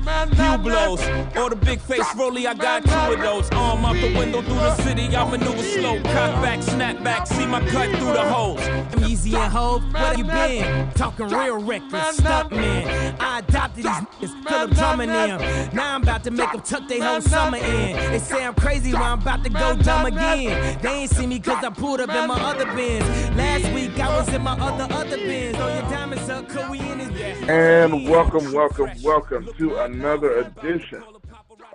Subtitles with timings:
[0.00, 1.02] Few blows.
[1.36, 3.50] Or the big face rolly, I got two of those.
[3.50, 6.00] Arm out the window through the city, I maneuver slow.
[6.02, 8.60] Cock back, snap back, see my cut through the holes.
[8.62, 10.90] I'm easy and hove, where you been?
[10.92, 13.16] Talking real reckless, stunt man.
[13.20, 15.40] I adopted these niggas, Philip drumming them.
[15.74, 17.96] Now I'm about to make them tuck their whole summer in.
[18.10, 20.78] They say I'm crazy, but I'm about to go dumb again.
[20.80, 23.04] They ain't see me cause I pulled up in my other bins.
[23.36, 25.56] Last week I was in my other, other bins.
[25.56, 27.48] Throw your diamonds up, cause we in this.
[27.48, 31.02] And welcome, welcome, welcome to another edition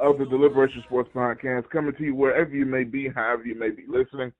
[0.02, 3.69] of the Deliberation Sports Podcast, coming to you wherever you may be, however you may
[3.69, 4.31] be listening.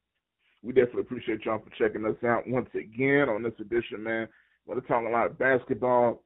[0.64, 4.28] We definitely appreciate y'all for checking us out once again on this edition, man.
[4.66, 6.24] We're going to talk a lot of basketball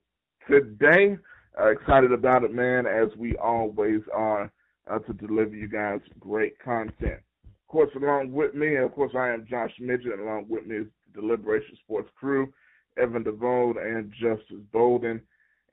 [0.47, 1.17] today.
[1.59, 4.52] Uh, excited about it, man, as we always are
[4.89, 7.20] uh, to deliver you guys great content.
[7.44, 10.77] Of course, along with me, of course, I am Josh Midget, and along with me
[10.77, 12.53] is the Deliberation Sports crew,
[12.97, 15.22] Evan DeVold and Justice Bolden.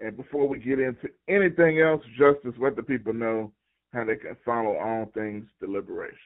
[0.00, 3.52] And before we get into anything else, Justice, let the people know
[3.92, 6.18] how they can follow all things deliberation.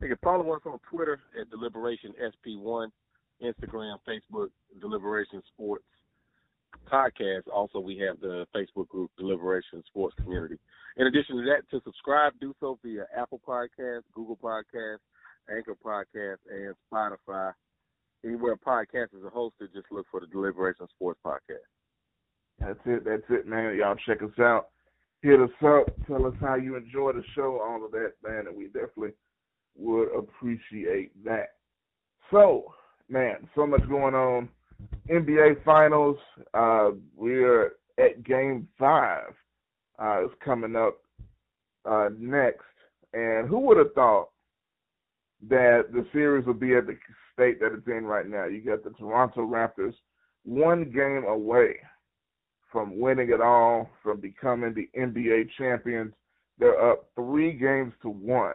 [0.00, 2.88] They can follow us on Twitter at Deliberation SP1,
[3.42, 4.48] Instagram, Facebook,
[4.80, 5.84] Deliberation Sports
[6.90, 7.42] Podcast.
[7.52, 10.58] Also, we have the Facebook group Deliberation Sports Community.
[10.96, 14.98] In addition to that, to subscribe, do so via Apple Podcasts, Google Podcasts,
[15.54, 17.52] Anchor Podcasts, and Spotify.
[18.24, 21.71] Anywhere podcasts are hosted, just look for the Deliberation Sports Podcast.
[22.58, 23.04] That's it.
[23.04, 23.76] That's it, man.
[23.76, 24.68] Y'all check us out.
[25.22, 25.86] Hit us up.
[26.06, 27.60] Tell us how you enjoy the show.
[27.62, 28.46] All of that, man.
[28.48, 29.12] And we definitely
[29.76, 31.54] would appreciate that.
[32.30, 32.72] So,
[33.08, 34.48] man, so much going on.
[35.10, 36.16] NBA Finals.
[36.54, 39.34] Uh, we're at Game Five.
[39.98, 40.98] Uh, it's coming up
[41.84, 42.64] uh, next.
[43.12, 44.30] And who would have thought
[45.48, 46.96] that the series would be at the
[47.32, 48.46] state that it's in right now?
[48.46, 49.94] You got the Toronto Raptors
[50.44, 51.76] one game away
[52.72, 56.12] from winning it all, from becoming the NBA champions.
[56.58, 58.54] They're up three games to one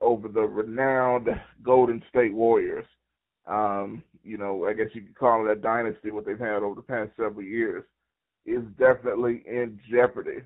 [0.00, 1.28] over the renowned
[1.62, 2.86] Golden State Warriors.
[3.46, 6.74] Um, you know, I guess you could call it a dynasty, what they've had over
[6.74, 7.84] the past several years,
[8.46, 10.42] is definitely in jeopardy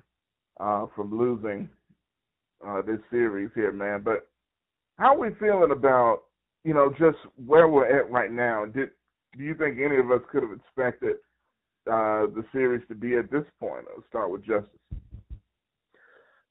[0.59, 1.69] uh, from losing
[2.65, 4.01] uh, this series here, man.
[4.03, 4.27] But
[4.97, 6.23] how are we feeling about,
[6.63, 8.65] you know, just where we're at right now?
[8.65, 8.89] Did
[9.37, 11.17] do you think any of us could have expected
[11.87, 13.85] uh, the series to be at this point?
[13.95, 14.69] I'll start with Justice.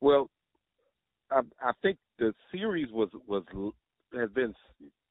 [0.01, 0.31] Well,
[1.31, 3.43] I, I think the series was was
[4.15, 4.55] has been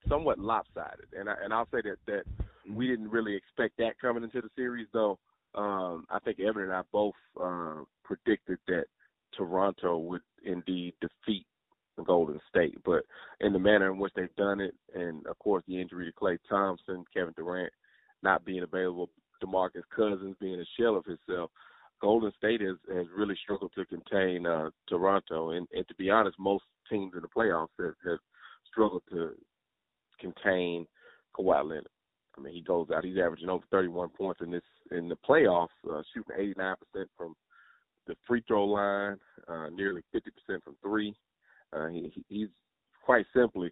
[0.08, 2.24] somewhat lopsided, and I, and I'll say that that
[2.70, 5.20] we didn't really expect that coming into the series, though.
[5.56, 8.86] Um, I think Evan and I both uh, predicted that
[9.38, 11.46] Toronto would indeed defeat
[11.98, 13.04] the Golden State, but
[13.40, 16.38] in the manner in which they've done it, and of course the injury to Klay
[16.50, 17.72] Thompson, Kevin Durant
[18.24, 19.10] not being available,
[19.44, 21.52] DeMarcus Cousins being a shell of himself,
[22.02, 26.38] Golden State has has really struggled to contain uh, Toronto, and, and to be honest,
[26.40, 28.20] most teams in the playoffs have, have
[28.70, 29.32] struggled to
[30.20, 30.86] contain
[31.38, 31.88] Kawhi Leonard.
[32.38, 35.68] I mean, he goes out; he's averaging over 31 points in this in the playoffs,
[35.90, 37.36] uh, shooting 89 percent from
[38.08, 39.18] the free throw line,
[39.48, 41.16] uh, nearly 50 percent from three.
[41.72, 42.50] Uh, he, he's
[43.06, 43.72] quite simply.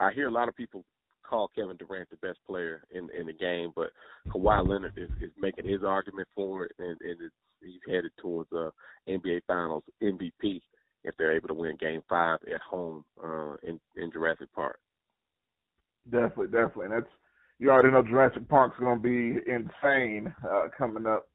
[0.00, 0.84] I hear a lot of people
[1.28, 3.90] call Kevin Durant the best player in in the game, but
[4.28, 8.50] Kawhi Leonard is, is making his argument for it, and, and it's, he's headed towards
[8.52, 8.70] uh,
[9.08, 10.60] NBA Finals MVP
[11.04, 14.78] if they're able to win Game Five at home uh, in in Jurassic Park.
[16.10, 16.88] Definitely, definitely.
[16.90, 17.12] That's
[17.58, 21.28] you already know Jurassic Park's going to be insane uh, coming up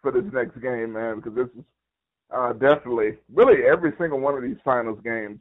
[0.00, 1.64] for this next game, man, because this is
[2.30, 5.38] uh, definitely, really every single one of these finals games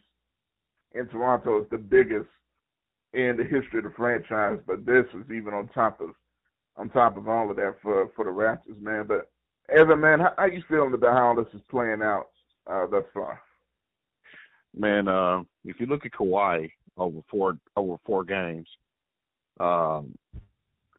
[0.93, 2.27] in Toronto is the biggest
[3.17, 4.59] in the history of the franchise.
[4.67, 6.11] But this is even on top of
[6.77, 9.05] on top of all of that for for the Raptors, man.
[9.07, 9.29] But
[9.75, 12.27] Evan, man, how, how you feeling about how this is playing out
[12.67, 13.41] uh, thus far?
[14.77, 18.67] Man, uh, if you look at Kawhi over four over four games,
[19.59, 20.15] um,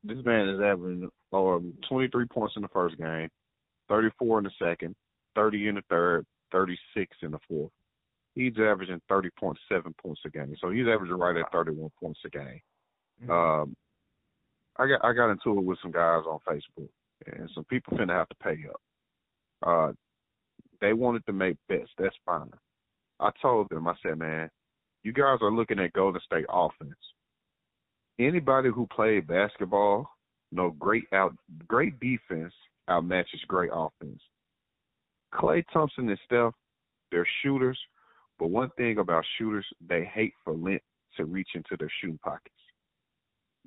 [0.03, 3.29] this man is averaging um, 23 points in the first game,
[3.89, 4.95] 34 in the second,
[5.37, 7.71] 30 in the third, 36 in the fourth.
[8.39, 9.57] He's averaging 30.7
[10.01, 10.55] points a game.
[10.61, 12.61] So he's averaging right at 31 points a game.
[13.23, 13.31] Mm-hmm.
[13.31, 13.77] Um,
[14.77, 16.89] I got I got into it with some guys on Facebook,
[17.27, 18.81] and some people finna have to pay up.
[19.67, 19.93] Uh,
[20.81, 21.91] they wanted to make bets.
[21.99, 22.49] That's fine.
[23.19, 24.49] I told them, I said, man,
[25.03, 26.95] you guys are looking at Golden State offense.
[28.21, 30.09] Anybody who played basketball
[30.53, 31.35] No, great out,
[31.67, 32.53] great defense
[32.89, 34.21] outmatches great offense.
[35.35, 36.55] Klay Thompson and Steph,
[37.11, 37.79] they're shooters,
[38.39, 40.85] but one thing about shooters, they hate for length
[41.17, 42.55] to reach into their shooting pockets.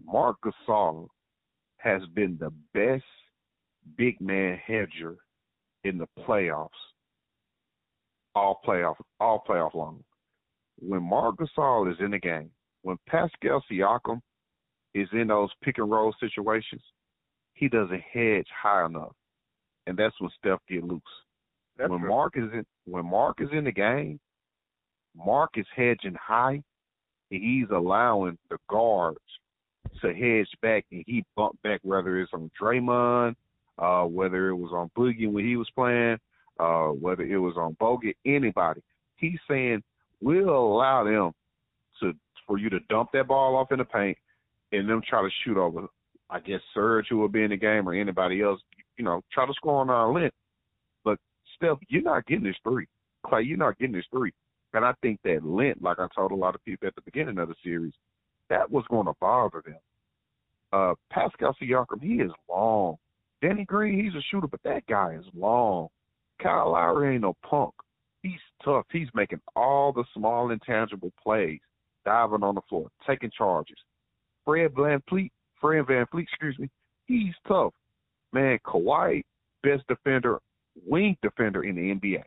[0.06, 1.08] Marc Gasol
[1.78, 3.04] has been the best
[3.98, 5.16] big man hedger
[5.84, 6.70] in the playoffs,
[8.36, 10.04] all playoff, all playoff long.
[10.80, 12.50] When Marc Gasol is in the game,
[12.84, 14.22] when Pascal Siakam
[14.94, 16.82] is in those pick and roll situations,
[17.54, 19.14] he doesn't hedge high enough,
[19.88, 21.02] and that's when Steph get loose.
[21.78, 22.10] That's when true.
[22.10, 24.20] Marc is in when Marc is in the game,
[25.16, 26.62] Marc is hedging high,
[27.32, 29.20] and he's allowing the guards
[30.02, 33.36] to hedge back, and he bumped back whether it's on Draymond,
[33.78, 36.18] uh, whether it was on Boogie when he was playing,
[36.60, 38.82] uh, whether it was on Bogut, anybody.
[39.18, 39.84] He's saying
[40.22, 41.32] we'll allow them
[42.00, 42.18] to
[42.48, 44.18] for you to dump that ball off in the paint,
[44.72, 45.88] and them try to shoot over.
[46.30, 48.62] I guess Serge who will be in the game or anybody else,
[48.98, 50.36] you know, try to score on our length.
[51.04, 51.18] But
[51.56, 52.88] Steph, you're not getting this three.
[53.26, 54.32] Klay, you're not getting this three.
[54.74, 57.38] And I think that length, like I told a lot of people at the beginning
[57.38, 57.94] of the series,
[58.50, 59.80] that was going to bother them.
[60.74, 62.96] Uh, Pascal Siakam, he is long.
[63.42, 65.90] Danny Green, he's a shooter, but that guy is long.
[66.42, 67.74] Kyle Lowry ain't no punk.
[68.24, 68.86] He's tough.
[68.92, 71.60] He's making all the small intangible plays,
[72.06, 73.78] diving on the floor, taking charges.
[74.46, 76.70] Fred VanVleet, Fred VanVleet, excuse me,
[77.06, 77.74] he's tough.
[78.34, 79.24] Man, Kawhi,
[79.64, 80.40] best defender,
[80.86, 82.24] wing defender in the NBA.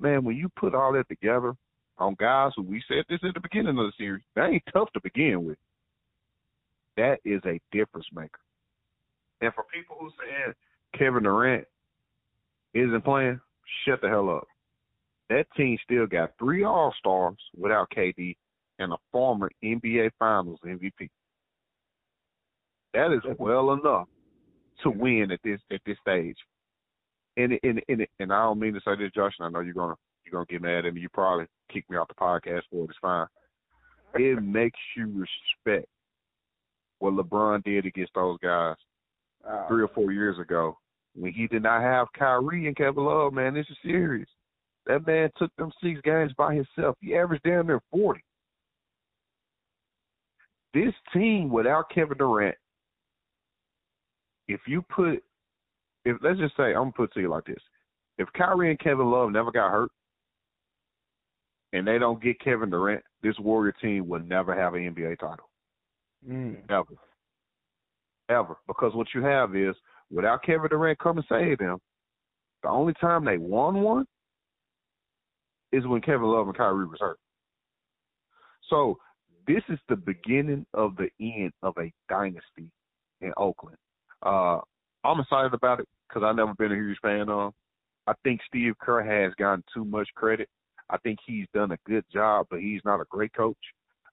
[0.00, 1.54] Man, when you put all that together
[1.98, 4.90] on guys who we said this at the beginning of the series, they ain't tough
[4.94, 5.58] to begin with.
[6.96, 8.40] That is a difference maker.
[9.42, 10.54] And for people who saying
[10.98, 11.66] Kevin Durant
[12.74, 13.40] isn't playing,
[13.84, 14.46] shut the hell up.
[15.28, 18.36] That team still got three All Stars without KD
[18.78, 21.08] and a former NBA Finals MVP.
[22.94, 24.08] That is well enough
[24.82, 26.36] to win at this at this stage.
[27.36, 29.74] And and and and I don't mean to say this, Josh, and I know you're
[29.74, 29.94] gonna
[30.24, 31.00] you're gonna get mad at me.
[31.00, 32.90] You probably kick me off the podcast for it.
[32.90, 33.26] It's fine.
[34.14, 35.86] It makes you respect
[36.98, 38.76] what LeBron did against those guys
[39.48, 40.76] Uh, three or four years ago
[41.14, 43.32] when he did not have Kyrie and Kevin Love.
[43.32, 44.28] Man, this is serious.
[44.86, 46.96] That man took them six games by himself.
[47.00, 48.22] He averaged down there forty.
[50.74, 52.54] This team without Kevin Durant,
[54.46, 55.22] if you put,
[56.04, 57.62] if let's just say, I'm gonna put it to you like this:
[58.18, 59.90] if Kyrie and Kevin Love never got hurt,
[61.72, 65.48] and they don't get Kevin Durant, this Warrior team will never have an NBA title
[66.28, 66.94] mm, ever,
[68.28, 68.56] ever.
[68.66, 69.74] Because what you have is
[70.10, 71.78] without Kevin Durant coming save them,
[72.62, 74.04] the only time they won one
[75.72, 77.18] is when Kevin Love and Kyrie was hurt.
[78.68, 78.98] So
[79.46, 82.70] this is the beginning of the end of a dynasty
[83.20, 83.76] in Oakland.
[84.22, 84.60] Uh,
[85.04, 87.52] I'm excited about it because I've never been a huge fan of.
[88.06, 90.48] I think Steve Kerr has gotten too much credit.
[90.90, 93.56] I think he's done a good job, but he's not a great coach.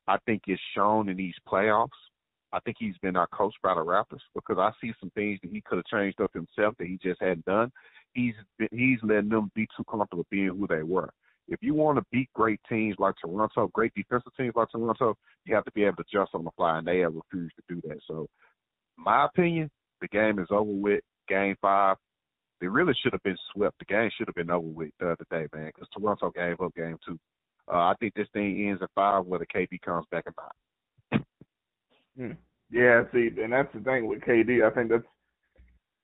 [0.08, 1.90] I think it's shown in these playoffs.
[2.54, 5.62] I think he's been outcoached by the Raptors because I see some things that he
[5.62, 7.72] could have changed up himself that he just hadn't done.
[8.14, 11.10] He's been, he's letting them be too comfortable being who they were.
[11.50, 15.56] If you want to beat great teams like Toronto, great defensive teams like Toronto, you
[15.56, 17.82] have to be able to adjust on the fly, and they have refused to do
[17.88, 18.00] that.
[18.08, 18.28] So,
[18.98, 19.70] my opinion,
[20.02, 21.02] the game is over with.
[21.28, 21.98] Game five,
[22.62, 23.78] they really should have been swept.
[23.80, 26.74] The game should have been over with the other day, man, because Toronto gave up
[26.76, 27.20] game two.
[27.72, 31.22] Uh, I think this thing ends at five, whether KD comes back or not.
[32.18, 32.32] Hmm.
[32.70, 34.66] Yeah, see, and that's the thing with KD.
[34.66, 35.04] I think that's,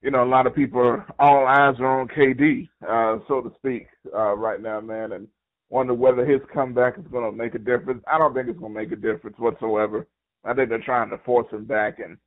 [0.02, 3.52] you know, a lot of people, are, all eyes are on KD, uh, so to
[3.58, 5.28] speak, uh, right now, man, and
[5.70, 8.04] wonder whether his comeback is going to make a difference.
[8.12, 10.08] I don't think it's going to make a difference whatsoever.
[10.46, 12.18] I think they're trying to force him back, and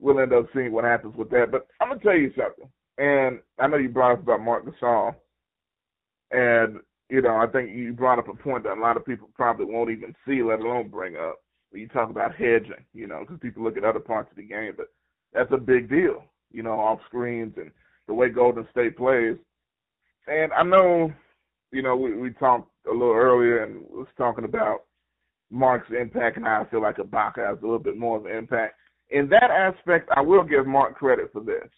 [0.00, 1.50] we'll end up seeing what happens with that.
[1.50, 5.14] But I'm to tell you something, and I know you brought up about Marc Gasol,
[6.30, 9.28] and, you know, I think you brought up a point that a lot of people
[9.34, 11.36] probably won't even see, let alone bring up
[11.70, 14.42] when you talk about hedging, you know, because people look at other parts of the
[14.42, 14.86] game, but
[15.32, 17.70] that's a big deal, you know, off screens and
[18.06, 19.36] the way Golden State plays.
[20.26, 21.12] And I know,
[21.72, 24.84] you know, we, we talked a little earlier and was talking about
[25.50, 28.74] Marc's impact and I feel like Ibaka has a little bit more of an impact.
[29.10, 31.68] In that aspect, I will give Marc credit for this.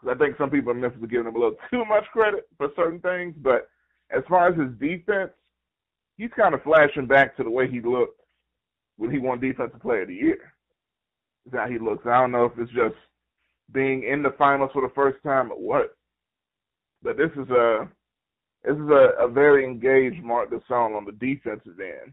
[0.00, 2.48] Because I think some people in Memphis are giving him a little too much credit
[2.56, 3.34] for certain things.
[3.38, 3.68] But
[4.10, 5.30] as far as his defense,
[6.16, 8.20] he's kind of flashing back to the way he looked
[8.96, 10.52] when he won Defensive Player of the Year.
[11.46, 12.06] Is how he looks.
[12.06, 12.94] I don't know if it's just
[13.72, 15.96] being in the finals for the first time or what.
[17.02, 17.88] But this is a
[18.62, 22.12] this is a, a very engaged Marc Gasol on the defensive end,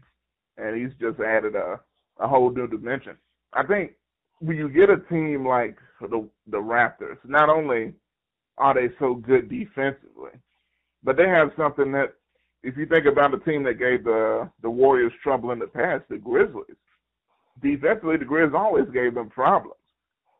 [0.56, 1.78] and he's just added a
[2.20, 3.16] a whole new dimension.
[3.52, 3.92] I think
[4.40, 7.94] when you get a team like the the Raptors, not only
[8.56, 10.32] are they so good defensively,
[11.02, 12.14] but they have something that
[12.62, 16.04] if you think about the team that gave the the Warriors trouble in the past,
[16.08, 16.76] the Grizzlies,
[17.62, 19.74] defensively the Grizzlies always gave them problems.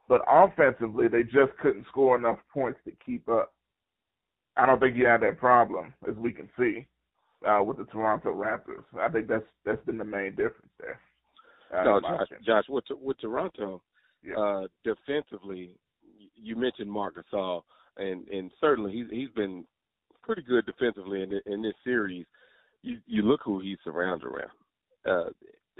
[0.08, 3.52] But offensively they just couldn't score enough points to keep up.
[4.56, 6.86] I don't think you have that problem, as we can see,
[7.46, 8.84] uh, with the Toronto Raptors.
[8.98, 11.00] I think that's that's been the main difference there.
[11.72, 13.82] Uh, no, Josh, Josh, with with Toronto,
[14.22, 14.36] yeah.
[14.36, 15.70] uh, defensively,
[16.34, 17.62] you mentioned Marc Gasol,
[17.96, 19.64] and and certainly he's he's been
[20.22, 22.26] pretty good defensively in in this series.
[22.82, 24.50] You you look who he's surrounded around.
[25.06, 25.30] Uh,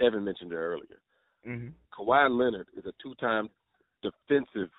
[0.01, 0.99] Evan mentioned it earlier.
[1.47, 1.69] Mm-hmm.
[1.97, 3.49] Kawhi Leonard is a two-time
[4.01, 4.69] defensive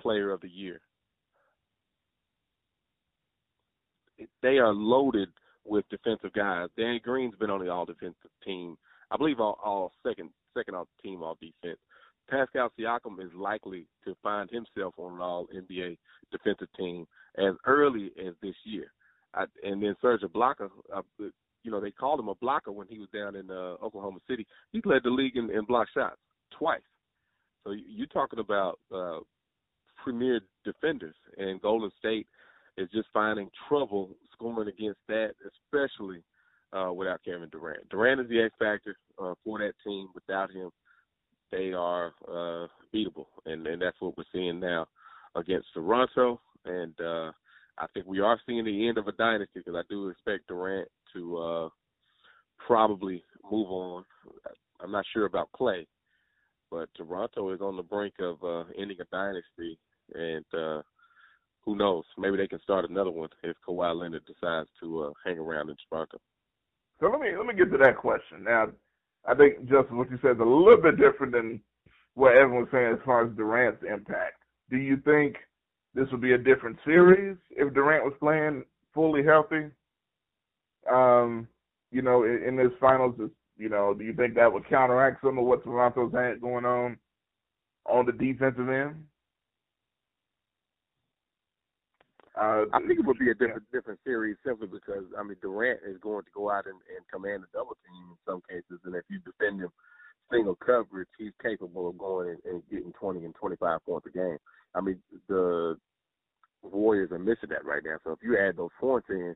[0.00, 0.80] player of the year.
[4.42, 5.28] They are loaded
[5.64, 6.68] with defensive guys.
[6.76, 8.76] Danny Green's been on the all defensive team.
[9.10, 11.78] I believe all, all second second on the team all defense.
[12.30, 15.98] Pascal Siakam is likely to find himself on an all NBA
[16.30, 17.06] defensive team
[17.38, 18.92] as early as this year.
[19.34, 21.02] I, and then Serge Ibaka, uh,
[21.62, 24.46] you know, they called him a blocker when he was down in uh, Oklahoma City.
[24.72, 26.16] He led the league in, in block shots
[26.56, 26.80] twice.
[27.64, 29.18] So you're talking about uh,
[30.02, 32.26] premier defenders, and Golden State
[32.76, 35.32] is just finding trouble scoring against that,
[35.66, 36.22] especially
[36.72, 37.88] uh, without Kevin Durant.
[37.90, 40.08] Durant is the X factor uh, for that team.
[40.14, 40.70] Without him,
[41.50, 44.86] they are uh, beatable, and, and that's what we're seeing now
[45.34, 46.40] against Toronto.
[46.64, 47.32] And uh,
[47.78, 50.88] I think we are seeing the end of a dynasty because I do expect Durant
[51.14, 51.68] to uh,
[52.66, 54.04] probably move on.
[54.82, 55.86] I'm not sure about Klay,
[56.70, 59.78] but Toronto is on the brink of uh, ending a dynasty,
[60.14, 60.82] and uh,
[61.64, 62.04] who knows?
[62.18, 65.76] Maybe they can start another one if Kawhi Leonard decides to uh, hang around in
[65.88, 66.18] Toronto.
[67.00, 68.44] So let me let me get to that question.
[68.44, 68.68] Now,
[69.26, 71.60] I think Justin, what you said is a little bit different than
[72.14, 74.42] what everyone was saying as far as Durant's impact.
[74.70, 75.36] Do you think
[75.94, 79.66] this would be a different series if Durant was playing fully healthy?
[80.90, 81.48] Um,
[81.90, 83.14] you know, in, in this finals,
[83.56, 86.96] you know, do you think that would counteract some of what Toronto's had going on
[87.86, 89.04] on the defensive end?
[92.38, 95.80] Uh, I think it would be a different different series simply because I mean Durant
[95.84, 98.94] is going to go out and, and command a double team in some cases, and
[98.94, 99.70] if you defend him
[100.30, 104.38] single coverage, he's capable of going and, and getting 20 and 25 points a game.
[104.76, 105.76] I mean the
[106.62, 107.96] Warriors are missing that right now.
[108.04, 109.34] So if you add those points in,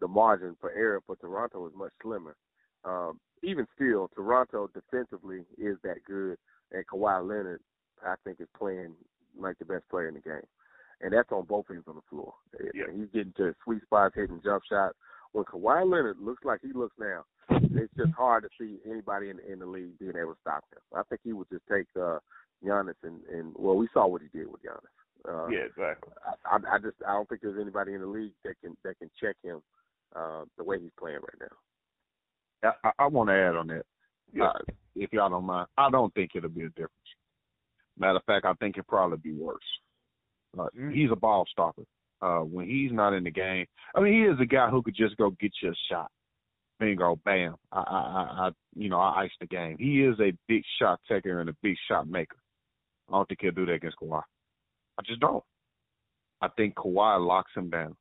[0.00, 2.36] the margin for error for Toronto is much slimmer.
[2.84, 6.36] Um, even still, Toronto defensively is that good,
[6.72, 7.60] and Kawhi Leonard,
[8.04, 8.94] I think, is playing
[9.38, 10.42] like the best player in the game
[11.04, 12.32] and that's on both ends of the floor.
[12.74, 12.86] Yeah.
[12.96, 14.94] He's getting to sweet spots, hitting jump shots.
[15.32, 19.38] When Kawhi Leonard looks like he looks now, it's just hard to see anybody in,
[19.40, 20.80] in the league being able to stop him.
[20.98, 22.18] I think he would just take uh,
[22.64, 25.28] Giannis and, and well, we saw what he did with Giannis.
[25.28, 26.12] Uh, yeah, exactly.
[26.24, 28.98] I, I, I just I don't think there's anybody in the league that can that
[28.98, 29.60] can check him
[30.14, 31.50] uh, the way he's playing right
[32.62, 32.72] now.
[32.84, 33.84] I, I want to add on that,
[34.32, 34.44] yeah.
[34.44, 34.58] uh,
[34.96, 35.66] if y'all don't mind.
[35.76, 36.92] I don't think it'll be a difference.
[37.98, 39.58] Matter of fact, I think it'll probably be worse.
[40.58, 40.90] Uh, mm-hmm.
[40.90, 41.82] He's a ball stopper.
[42.22, 44.96] Uh, when he's not in the game, I mean, he is a guy who could
[44.96, 46.10] just go get you a shot.
[46.80, 47.56] Bingo, bam.
[47.70, 49.76] I, I, I, you know, I ice the game.
[49.78, 52.36] He is a big shot taker and a big shot maker.
[53.08, 54.22] I don't think he'll do that against Kawhi.
[54.98, 55.44] I just don't.
[56.40, 57.94] I think Kawhi locks him down.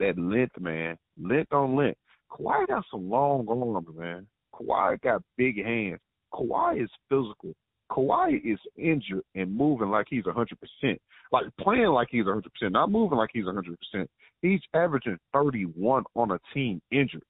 [0.00, 1.98] That length, man, length on length.
[2.30, 4.26] Kawhi got some long arms, man.
[4.54, 6.00] Kawhi got big hands.
[6.32, 7.54] Kawhi is physical.
[7.90, 10.98] Kawhi is injured and moving like he's 100%,
[11.32, 14.06] like playing like he's 100%, not moving like he's 100%.
[14.42, 17.22] He's averaging 31 on a team injured.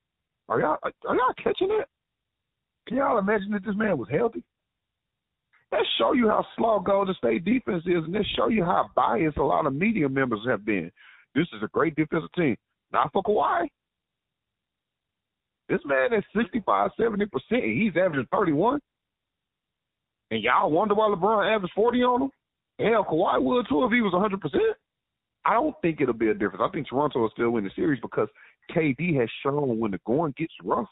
[0.48, 1.86] Are y'all are y'all catching that?
[2.86, 4.44] Can y'all imagine that this man was healthy?
[5.72, 9.38] That show you how slow Golden State defense is, and that show you how biased
[9.38, 10.90] a lot of media members have been.
[11.34, 12.56] This is a great defensive team.
[12.92, 13.66] Not for Kawhi.
[15.68, 18.80] This man is 65, 70%, and he's averaging 31.
[20.30, 22.30] And y'all wonder why LeBron averaged 40 on him?
[22.78, 24.61] Hell, Kawhi would too if he was 100%.
[25.45, 26.61] I don't think it'll be a difference.
[26.61, 28.28] I think Toronto will still win the series because
[28.75, 30.88] KD has shown when the going gets rough,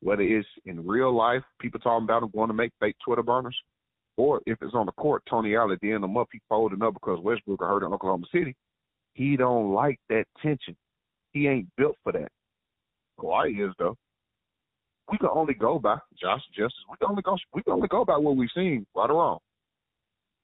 [0.00, 3.56] whether it's in real life, people talking about him going to make fake Twitter burners,
[4.16, 6.82] or if it's on the court, Tony Allen at the end him up, he folding
[6.82, 8.56] up because Westbrook hurt in Oklahoma City.
[9.14, 10.76] He don't like that tension.
[11.32, 12.30] He ain't built for that.
[13.20, 13.96] Kawhi is though
[15.10, 16.78] we can only go by Josh Justice.
[16.90, 17.36] We can only go.
[17.52, 19.38] We can only go by what we've seen, right or wrong.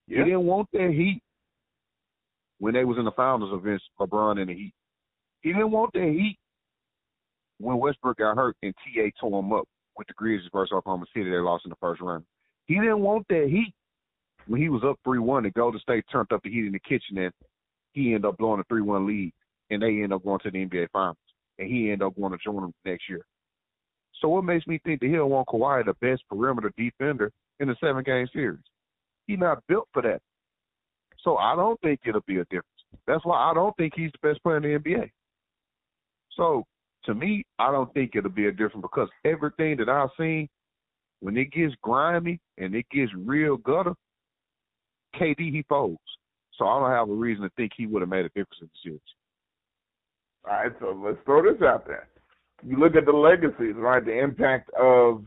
[0.09, 0.19] Yeah.
[0.19, 1.23] He didn't want that heat
[2.59, 4.75] when they was in the finals against LeBron and the Heat.
[5.43, 6.39] He didn't want that heat
[7.59, 9.65] when Westbrook got hurt and TA tore him up
[9.97, 11.31] with the Grizzlies versus Oklahoma City.
[11.31, 12.25] They lost in the first round.
[12.67, 13.75] He didn't want that heat
[14.47, 16.79] when he was up three one, the Golden State turned up the heat in the
[16.79, 17.33] kitchen, and
[17.93, 19.33] he ended up blowing a three one lead,
[19.71, 21.17] and they ended up going to the NBA Finals,
[21.59, 23.25] and he ended up going to join them next year.
[24.21, 27.77] So what makes me think that he'll want Kawhi the best perimeter defender in the
[27.81, 28.65] seven game series?
[29.27, 30.21] He's not built for that.
[31.23, 32.67] So I don't think it'll be a difference.
[33.07, 35.11] That's why I don't think he's the best player in the NBA.
[36.37, 36.65] So
[37.05, 40.49] to me, I don't think it'll be a difference because everything that I've seen,
[41.21, 43.95] when it gets grimy and it gets real gutter,
[45.17, 45.99] KD he folds.
[46.59, 48.69] So I don't have a reason to think he would have made a difference in
[48.69, 49.01] the series.
[50.49, 52.09] All right, so let's throw this out there.
[52.65, 54.05] You look at the legacies, right?
[54.05, 55.25] The impact of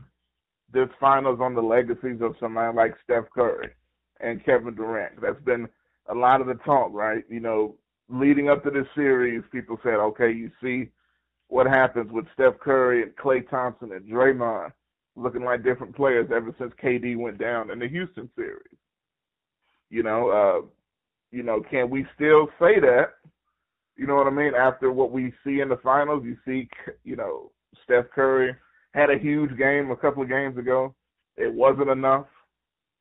[0.72, 3.70] this finals on the legacies of somebody like Steph Curry
[4.20, 5.20] and Kevin Durant.
[5.20, 5.68] That's been
[6.08, 7.24] a lot of the talk, right?
[7.28, 7.76] You know,
[8.08, 10.90] leading up to this series, people said, okay, you see
[11.48, 14.72] what happens with Steph Curry and Clay Thompson and Draymond
[15.16, 18.76] looking like different players ever since KD went down in the Houston series.
[19.90, 20.66] You know, uh,
[21.32, 23.14] you know, can we still say that?
[24.00, 24.54] You know what I mean?
[24.54, 26.70] After what we see in the finals, you see,
[27.04, 27.52] you know,
[27.84, 28.56] Steph Curry
[28.94, 30.94] had a huge game a couple of games ago.
[31.36, 32.24] It wasn't enough.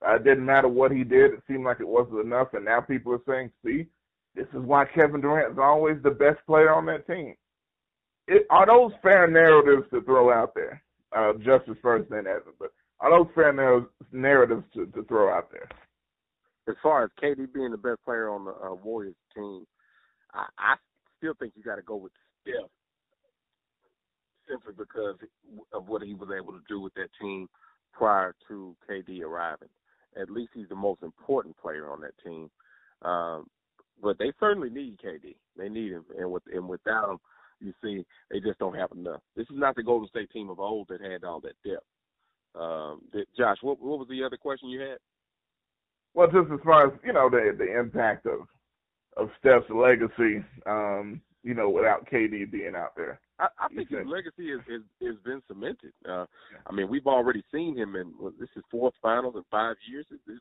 [0.05, 1.31] Uh, it didn't matter what he did.
[1.31, 2.49] It seemed like it wasn't enough.
[2.51, 3.85] And now people are saying, see,
[4.35, 7.33] this is why Kevin Durant is always the best player on that team.
[8.27, 10.83] It, are those fair narratives to throw out there?
[11.15, 12.51] Uh, Justice first, then Evan.
[12.59, 13.53] But are those fair
[14.11, 15.69] narratives to, to throw out there?
[16.67, 19.65] as far as KD being the best player on the uh, Warriors team,
[20.33, 20.75] I, I
[21.19, 22.11] still think you got to go with
[22.41, 22.71] Steph
[24.49, 25.15] simply because
[25.73, 27.47] of what he was able to do with that team
[27.93, 29.69] prior to KD arriving.
[30.19, 32.49] At least he's the most important player on that team.
[33.03, 33.45] Um,
[34.01, 35.35] but they certainly need KD.
[35.57, 37.17] They need him, and with and without him,
[37.59, 39.21] you see, they just don't have enough.
[39.36, 41.84] This is not the Golden State team of old that had all that depth.
[42.55, 43.01] Um,
[43.38, 44.97] Josh, what, what was the other question you had?
[46.13, 48.47] Well, just as far as you know, the the impact of
[49.19, 53.19] of Steph's legacy, um, you know, without KD being out there.
[53.39, 55.93] I, I think his legacy is is is been cemented.
[56.08, 56.25] Uh,
[56.67, 60.05] I mean, we've already seen him in well, this is fourth finals in five years.
[60.10, 60.39] His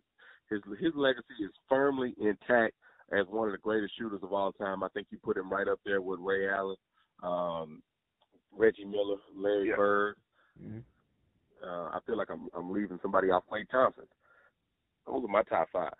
[0.50, 2.74] his, his legacy is firmly intact
[3.12, 4.82] as one of the greatest shooters of all time.
[4.82, 6.76] I think you put him right up there with Ray Allen,
[7.22, 7.82] um,
[8.56, 9.76] Reggie Miller, Larry yeah.
[9.76, 10.16] Bird.
[10.62, 10.78] Mm-hmm.
[11.62, 13.44] Uh, I feel like I'm I'm leaving somebody off.
[13.50, 14.04] Klay Thompson.
[15.06, 15.92] Those are my top five.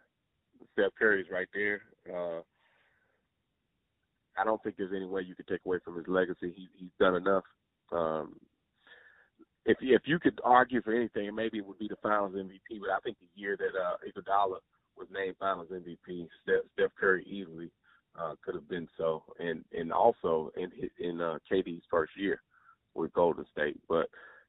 [0.73, 1.81] Steph Curry's right there.
[2.07, 2.41] Uh,
[4.41, 6.53] I don't think there's any way you could take away from his legacy.
[6.55, 7.45] He, he's done enough.
[7.93, 8.37] Um,
[9.65, 12.81] if if you could argue for anything, maybe it would be the Finals MVP.
[12.81, 14.59] But I think the year that uh, Iguodala
[14.97, 17.71] was named Finals MVP, Steph, Steph Curry easily
[18.19, 22.41] uh, could have been so, and and also in in uh, KD's first year
[22.95, 23.79] with Golden State.
[23.89, 24.09] But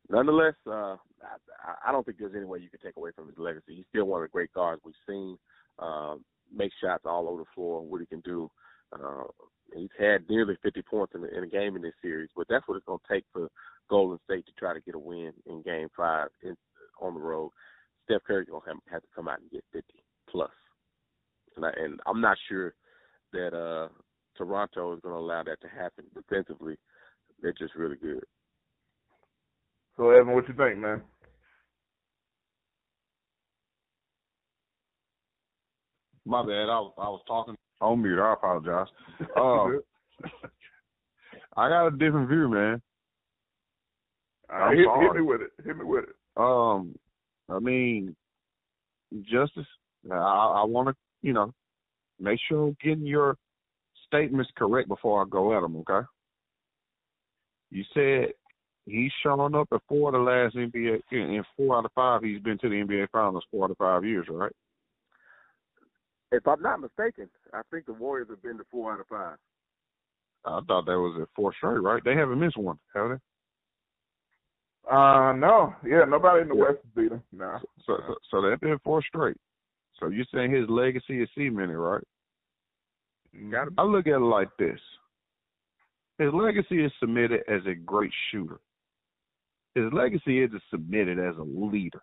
[0.09, 3.37] nonetheless, uh, I, I don't think there's any way you can take away from his
[3.37, 3.75] legacy.
[3.75, 5.37] He's still one of the great guards we've seen.
[5.77, 6.15] Uh,
[6.53, 8.49] make shots all over the floor, what he can do.
[8.93, 9.23] Uh,
[9.75, 12.67] he's had nearly 50 points in, the, in a game in this series, but that's
[12.67, 13.49] what it's going to take for
[13.89, 16.55] Golden State to try to get a win in Game Five in,
[17.01, 17.51] on the road.
[18.05, 19.85] Steph Curry's going to have, have to come out and get 50
[20.29, 20.51] plus,
[21.55, 22.73] and, I, and I'm not sure
[23.33, 23.89] that uh,
[24.37, 26.77] Toronto is going to allow that to happen defensively.
[27.41, 28.23] They're just really good.
[29.97, 31.01] So, Evan, what you think, man?
[36.25, 36.69] My bad.
[36.69, 38.21] I was I was talking on mute.
[38.21, 38.87] I apologize.
[39.37, 39.81] Um,
[41.57, 42.81] I got a different view, man.
[44.51, 45.51] Uh, hit, hit, me with it.
[45.63, 46.15] Hit me with it.
[46.37, 46.95] Um,
[47.49, 48.15] I mean,
[49.23, 49.67] justice.
[50.11, 51.53] I, I want to, you know,
[52.19, 53.35] make sure I'm getting your
[54.07, 55.75] statements correct before I go at them.
[55.77, 56.05] Okay.
[57.71, 58.33] You said
[58.85, 62.23] he's shown up at four of the last NBA in four out of five.
[62.23, 64.51] He's been to the NBA Finals four out of five years, right?
[66.31, 69.37] If I'm not mistaken, I think the Warriors have been to four out of five.
[70.45, 72.03] I thought that was at four straight, right?
[72.03, 73.15] They haven't missed one, have they?
[74.89, 75.73] Uh, no.
[75.85, 76.61] Yeah, nobody in the yeah.
[76.61, 77.21] West has beat them.
[77.31, 77.57] No.
[77.85, 79.37] So, so, so they've been four straight.
[79.99, 82.03] So you're saying his legacy is cemented, right?
[83.51, 84.79] Got I look at it like this.
[86.17, 88.59] His legacy is submitted as a great shooter.
[89.75, 92.01] His legacy isn't submitted as a leader.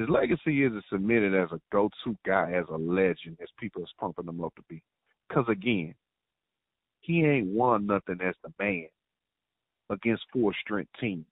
[0.00, 4.26] His legacy isn't submitted as a go-to guy, as a legend, as people is pumping
[4.26, 4.82] him up to be.
[5.28, 5.94] Because again,
[7.00, 8.86] he ain't won nothing as the man
[9.90, 11.26] against four strength teams.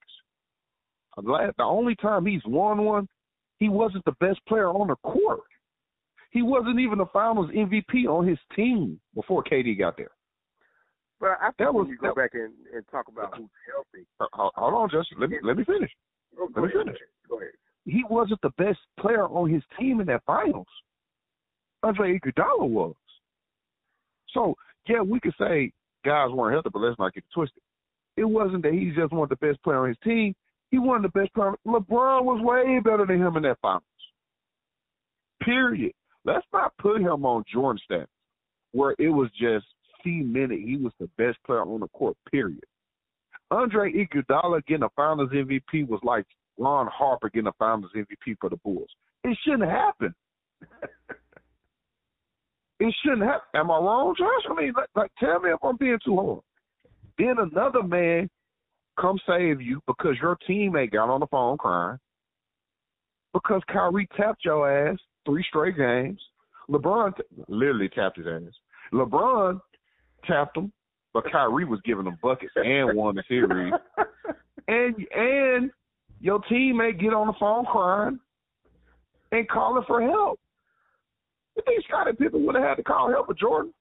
[1.16, 3.08] The only time he's won one,
[3.58, 5.40] he wasn't the best player on the court.
[6.30, 10.10] He wasn't even the Finals MVP on his team before KD got there.
[11.18, 14.06] But I think that was, you go that, back and, and talk about who's healthy.
[14.20, 15.18] Hold on, Justin.
[15.20, 15.90] Let me let me finish.
[16.38, 16.84] Oh, let me ahead.
[16.84, 16.98] finish.
[17.28, 17.50] Go ahead.
[17.88, 20.66] He wasn't the best player on his team in that finals.
[21.82, 22.94] Andre Iguodala was.
[24.34, 24.54] So
[24.88, 25.72] yeah, we could say
[26.04, 27.62] guys weren't healthy, but let's not get twisted.
[28.16, 30.34] It wasn't that he's just of the best players on his team.
[30.70, 31.54] He of the best player.
[31.66, 33.82] LeBron was way better than him in that finals.
[35.42, 35.92] Period.
[36.24, 38.06] Let's not put him on Jordan stats
[38.72, 39.64] where it was just
[40.02, 42.16] cemented he was the best player on the court.
[42.30, 42.64] Period.
[43.50, 46.26] Andre Iguodala getting a Finals MVP was like
[46.58, 48.88] Ron Harper getting a Finals MVP for the Bulls.
[49.24, 50.14] It shouldn't happen.
[52.80, 53.46] it shouldn't happen.
[53.54, 54.50] Am I wrong, Josh?
[54.50, 56.40] I mean, like, like, tell me if I'm being too hard.
[57.18, 58.28] Then another man
[59.00, 61.98] come save you because your teammate got on the phone crying.
[63.32, 66.20] Because Kyrie tapped your ass three straight games.
[66.70, 68.52] LeBron t- literally tapped his ass.
[68.92, 69.60] LeBron
[70.26, 70.72] tapped him,
[71.12, 73.72] but Kyrie was giving them buckets and won the series.
[74.68, 75.70] and and
[76.20, 78.18] your teammate get on the phone crying
[79.32, 80.38] and calling for help.
[81.56, 83.72] You think Scottie Pippen would have had to call help with Jordan?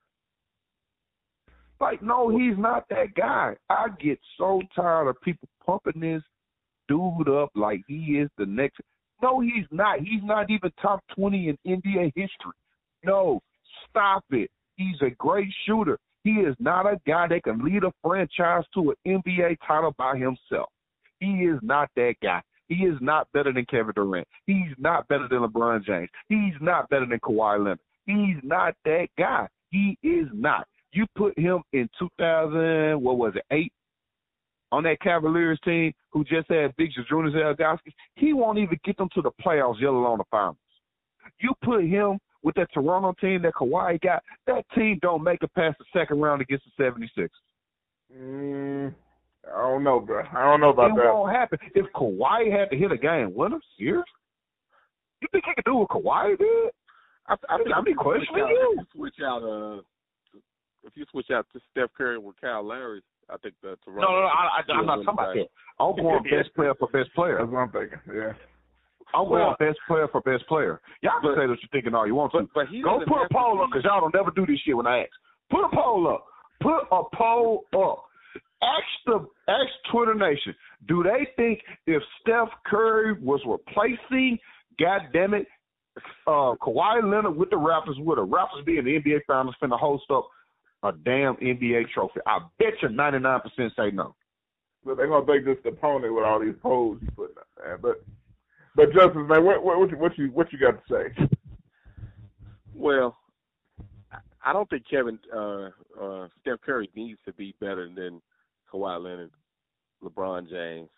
[1.79, 3.55] Like, no, he's not that guy.
[3.69, 6.23] I get so tired of people pumping this
[6.87, 8.79] dude up like he is the next.
[9.21, 9.99] No, he's not.
[9.99, 12.53] He's not even top 20 in NBA history.
[13.03, 13.41] No,
[13.89, 14.49] stop it.
[14.75, 15.97] He's a great shooter.
[16.23, 20.17] He is not a guy that can lead a franchise to an NBA title by
[20.17, 20.69] himself.
[21.19, 22.41] He is not that guy.
[22.67, 24.27] He is not better than Kevin Durant.
[24.45, 26.09] He's not better than LeBron James.
[26.27, 27.79] He's not better than Kawhi Leonard.
[28.05, 29.47] He's not that guy.
[29.69, 30.67] He is not.
[30.91, 33.71] You put him in 2000, what was it, eight,
[34.71, 39.09] on that Cavaliers team who just had Big Zydrunas Ilgauskas, he won't even get them
[39.13, 40.57] to the playoffs, let alone the finals.
[41.39, 45.53] You put him with that Toronto team that Kawhi got, that team don't make it
[45.53, 47.29] past the second round against the 76ers.
[48.15, 48.93] Mm,
[49.55, 50.23] I don't know, bro.
[50.31, 51.05] I don't know about it that.
[51.05, 51.59] It won't happen.
[51.73, 54.03] If Kawhi had to hit a game winner, serious?
[55.21, 56.71] You think he could do what Kawhi did?
[57.27, 58.79] I, I, I, I mean, questioning you.
[58.95, 59.81] Switch out, uh,
[60.83, 64.01] if you switch out to Steph Curry with Kyle Lowry, I think the Toronto.
[64.01, 65.47] No, no, no I, I, I'm not talking about that.
[65.79, 67.37] I'm going best player for best player.
[67.39, 67.99] That's what I'm thinking.
[68.07, 68.33] Yeah.
[69.13, 70.81] I'm well, going best player for best player.
[71.01, 72.47] Y'all can say what you're thinking all you want to.
[72.53, 74.87] But, but Go put a poll up because y'all don't never do this shit when
[74.87, 75.11] I ask.
[75.49, 76.25] Put a poll up.
[76.61, 78.06] Put a poll up.
[78.61, 80.55] Ask the ask Twitter Nation.
[80.87, 84.39] Do they think if Steph Curry was replacing,
[84.79, 85.45] God damn it,
[86.25, 89.77] uh, Kawhi Leonard with the Raptors, would the Raptors be in the NBA Finals finna
[89.77, 90.27] host up
[90.83, 92.19] a damn NBA trophy?
[92.25, 93.41] I bet you 99%
[93.75, 94.15] say no.
[94.83, 97.77] But they're gonna think this the opponent with all these polls you putting up, man.
[97.81, 98.03] But
[98.75, 101.27] but Justice, man, what what what you what you, what you got to say?
[102.73, 103.17] Well,
[104.45, 108.21] I don't think Kevin uh, uh, Steph Curry needs to be better than
[108.73, 109.31] Kawhi Leonard,
[110.03, 110.89] LeBron James,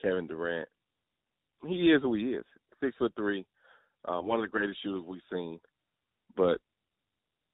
[0.00, 0.68] Kevin Durant.
[1.66, 2.44] He is who he is.
[2.82, 3.44] Six foot three,
[4.06, 5.60] uh, one of the greatest shooters we've seen.
[6.36, 6.58] But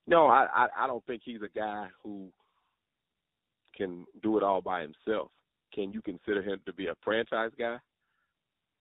[0.07, 2.31] no, I, I I don't think he's a guy who
[3.77, 5.31] can do it all by himself.
[5.75, 7.77] Can you consider him to be a franchise guy?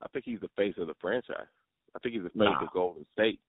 [0.02, 1.48] I think he's the face of the franchise.
[1.96, 2.64] I think he's the face nah.
[2.64, 3.40] of Golden State.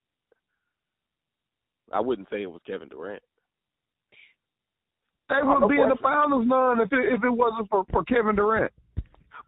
[1.92, 3.22] I wouldn't say it was Kevin Durant.
[5.28, 8.04] They oh, would be in the finals, none if it, if it wasn't for, for
[8.04, 8.72] Kevin Durant.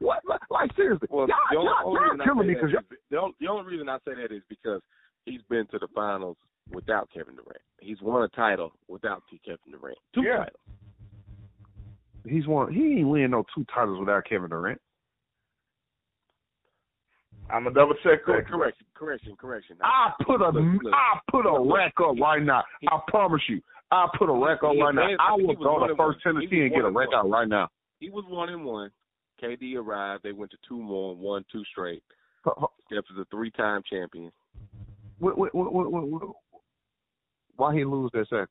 [0.01, 0.23] What?
[0.51, 1.09] Like seriously?
[1.11, 3.65] Well, y'all, the only, y'all, only y'all killing me because because the, only, the only
[3.65, 4.81] reason I say that is because
[5.25, 6.37] he's been to the finals
[6.73, 7.63] without Kevin Durant.
[7.81, 9.99] He's won a title without Kevin Durant.
[10.15, 10.39] Two yeah.
[10.39, 10.61] titles.
[12.27, 12.73] He's won.
[12.73, 14.81] He ain't winning no two titles without Kevin Durant.
[17.51, 18.47] I'm gonna double check that.
[18.47, 19.77] Correction, correction, correction.
[19.83, 20.93] I put a Look, look.
[20.93, 22.63] I put a rack up right now.
[22.89, 23.61] I promise you.
[23.91, 25.03] I put a record up right now.
[25.03, 26.35] advanced- I will was go one to First one.
[26.35, 27.31] Tennessee and get a record one.
[27.31, 27.69] right now.
[28.01, 28.91] He was one and one.
[29.43, 30.23] KD arrived.
[30.25, 32.03] They went to two more, and won two straight.
[32.43, 34.31] Steph is a three-time champion.
[35.19, 36.23] What, what, what, what, what, what,
[37.57, 38.49] why he lose that second?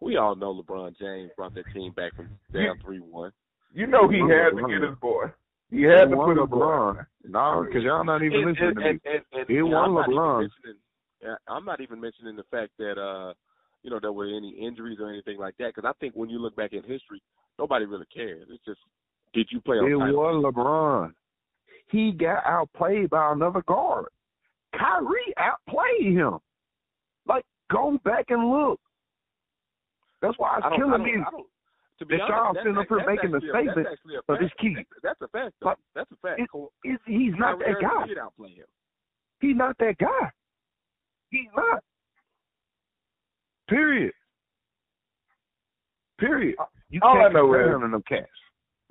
[0.00, 3.32] We all know LeBron James brought that team back from down three-one.
[3.72, 5.26] You know he had to get his boy.
[5.70, 6.56] He had to put his boy.
[6.56, 7.06] LeBron.
[7.24, 8.88] No, because y'all not even And- listening and- to me.
[8.90, 10.48] and- and- and- He won I'm not even LeBron.
[11.48, 13.32] I'm not even mentioning the fact that uh,
[13.82, 15.74] you know there were any injuries or anything like that.
[15.74, 17.22] Because I think when you look back in history,
[17.58, 18.46] nobody really cares.
[18.50, 18.80] It's just
[19.34, 21.12] did you play It was LeBron.
[21.88, 24.06] He got outplayed by another guard.
[24.78, 26.38] Kyrie outplayed him.
[27.26, 28.80] Like, go back and look.
[30.22, 31.12] That's why it's don't, I killing don't, me.
[31.26, 31.46] I don't,
[31.98, 34.38] to be that honest, y'all sitting up here making the actually a- that's statement of
[34.38, 34.74] this key.
[35.02, 35.54] That's, that's a fact.
[35.60, 35.68] Though.
[35.68, 36.40] Like, that's a fact.
[36.40, 38.06] it- Cole- he's not Kyrie that guy.
[38.06, 38.66] did outplay him.
[39.40, 40.30] He's not that guy.
[41.32, 41.82] He's not.
[43.68, 44.12] Period.
[46.20, 46.54] Period.
[46.60, 48.28] Uh, you All I can't know is- to them cats.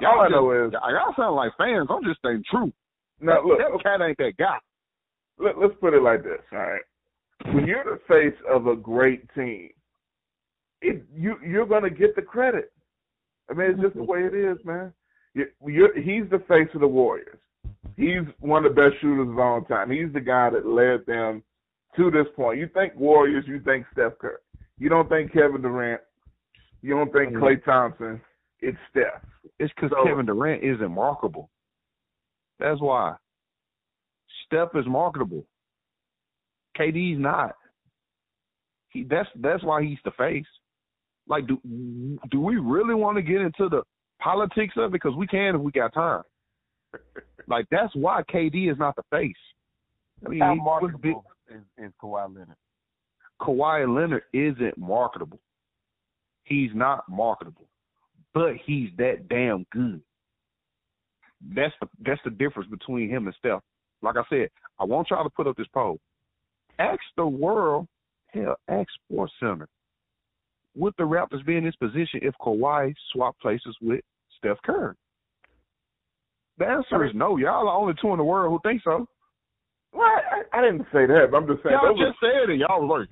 [0.05, 1.87] All I know is y'all sound like fans.
[1.89, 2.73] I'm just saying true.
[3.19, 3.59] now that, look.
[3.59, 4.57] that cat ain't that guy.
[5.37, 6.41] let, let's put it like this.
[6.51, 6.81] All right,
[7.53, 9.69] when you're the face of a great team,
[10.81, 12.71] it, you you're gonna get the credit.
[13.47, 14.11] I mean, it's just the mm-hmm.
[14.11, 14.91] way it is, man.
[15.35, 17.37] You, you're, he's the face of the Warriors.
[17.95, 19.91] He's one of the best shooters of all time.
[19.91, 21.43] He's the guy that led them
[21.95, 22.59] to this point.
[22.59, 24.35] You think Warriors, you think Steph Curry.
[24.77, 26.01] You don't think Kevin Durant.
[26.81, 28.19] You don't think Klay Thompson.
[28.61, 29.23] It's Steph.
[29.59, 31.49] It's because So- Kevin Durant isn't marketable.
[32.59, 33.15] That's why.
[34.45, 35.45] Steph is marketable.
[36.77, 37.55] KD's not.
[38.89, 40.45] He that's that's why he's the face.
[41.27, 41.59] Like, do
[42.29, 43.83] do we really want to get into the
[44.19, 44.91] politics of it?
[44.91, 46.23] Because we can if we got time.
[47.47, 49.33] Like that's why KD is not the face.
[50.25, 52.57] I mean, How he marketable is, is Kawhi Leonard?
[53.41, 55.39] Kawhi Leonard isn't marketable.
[56.43, 57.67] He's not marketable,
[58.33, 60.01] but he's that damn good.
[61.55, 63.61] That's the that's the difference between him and Steph.
[64.01, 65.99] Like I said, I want y'all to put up this poll.
[66.79, 67.87] Ask the world,
[68.27, 69.67] hell, ask Sports Center.
[70.75, 74.01] Would the Raptors be in this position if Kawhi swapped places with
[74.37, 74.95] Steph Curry?
[76.57, 77.37] The answer is no.
[77.37, 79.07] Y'all are only two in the world who think so.
[79.93, 81.75] Well, I, I didn't say that, but I'm just saying.
[81.75, 82.57] Y'all just said it.
[82.57, 83.09] Y'all was like,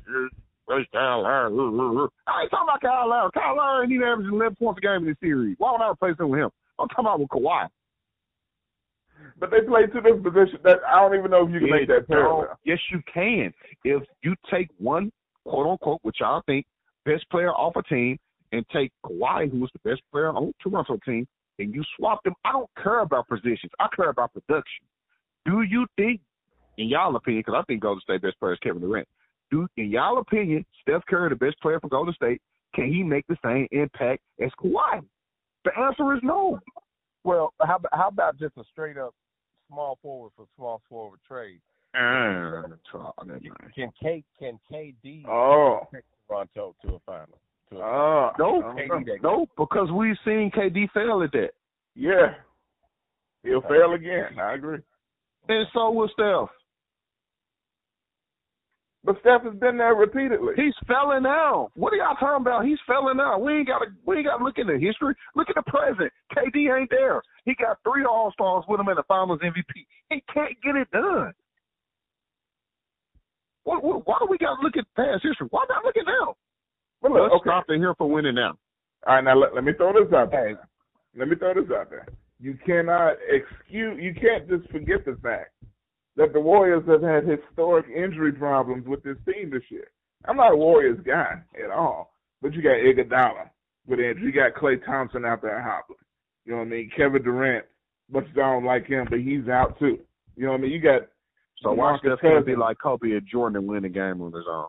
[0.68, 2.08] that's Kyle Lowry.
[2.28, 3.32] I ain't talking about Kyle Lowry.
[3.34, 5.56] Kyle Lowry ain't even averaging 11 points a game in this series.
[5.58, 6.50] Why would I replace him with him?
[6.78, 7.68] I'm talking about with Kawhi.
[9.40, 10.62] but they play two different positions.
[10.64, 12.58] That I don't even know if you can make that parallel.
[12.64, 13.52] Yes, you can.
[13.84, 15.12] If you take one,
[15.44, 16.66] quote unquote, which y'all think,
[17.06, 18.18] best player off a team,
[18.52, 21.28] and take Kawhi, who was the best player on Toronto team,
[21.60, 23.72] and you swap them, I don't care about positions.
[23.80, 24.86] I care about production.
[25.46, 26.22] Do you think,
[26.80, 29.08] in y'all opinion, because I think Golden State best player is Kevin Durant,
[29.52, 32.42] do in y'all opinion, Steph Curry, the best player for Golden State,
[32.74, 35.04] can he make the same impact as Kawhi?
[35.66, 36.60] The answer is no.
[37.24, 39.14] Well, how about, how about just a straight up
[39.68, 41.60] small forward for small forward trade?
[41.96, 42.62] Uh,
[43.76, 47.40] Can K can KD Oh, take Toronto to a final?
[47.72, 49.00] To a, oh, No, oh.
[49.22, 51.50] no, because we've seen KD fail at that.
[51.96, 52.36] Yeah,
[53.44, 54.40] he'll fail again.
[54.40, 54.80] I agree.
[55.50, 56.50] And so will Steph.
[59.04, 60.54] But Steph has been there repeatedly.
[60.58, 61.70] He's failing now.
[61.76, 62.66] What are y'all talking about?
[62.66, 63.40] He's failing now.
[63.40, 63.86] We ain't got to.
[64.06, 65.16] We ain't got to look into history.
[65.36, 66.12] Look at the present.
[66.36, 67.22] KD ain't there.
[67.46, 69.88] He got three All Stars with him in the Finals MVP.
[70.10, 71.32] He can't get it done.
[73.64, 75.48] What, what, why do we got to look at past history?
[75.50, 76.36] Why not look at now?
[77.02, 77.50] But look, Let's okay.
[77.50, 78.58] stop it here for winning now.
[79.08, 80.60] All right, now let, let me throw this out there.
[81.18, 82.08] Let me throw this out there.
[82.40, 84.00] You cannot excuse.
[84.02, 85.52] You can't just forget the fact
[86.20, 89.88] that the Warriors have had historic injury problems with this team this year.
[90.26, 93.50] I'm not a Warriors guy at all, but you got Iguodala
[93.88, 94.26] with injury.
[94.26, 95.98] You got Klay Thompson out there hobbling.
[96.44, 96.92] You know what I mean?
[96.96, 97.66] Kevin Durant,
[98.12, 99.98] much as I don't like him, but he's out too.
[100.36, 100.72] You know what I mean?
[100.72, 101.04] You got
[101.64, 104.46] So why Steph can't be like Kobe and Jordan and win the game on his
[104.50, 104.68] own?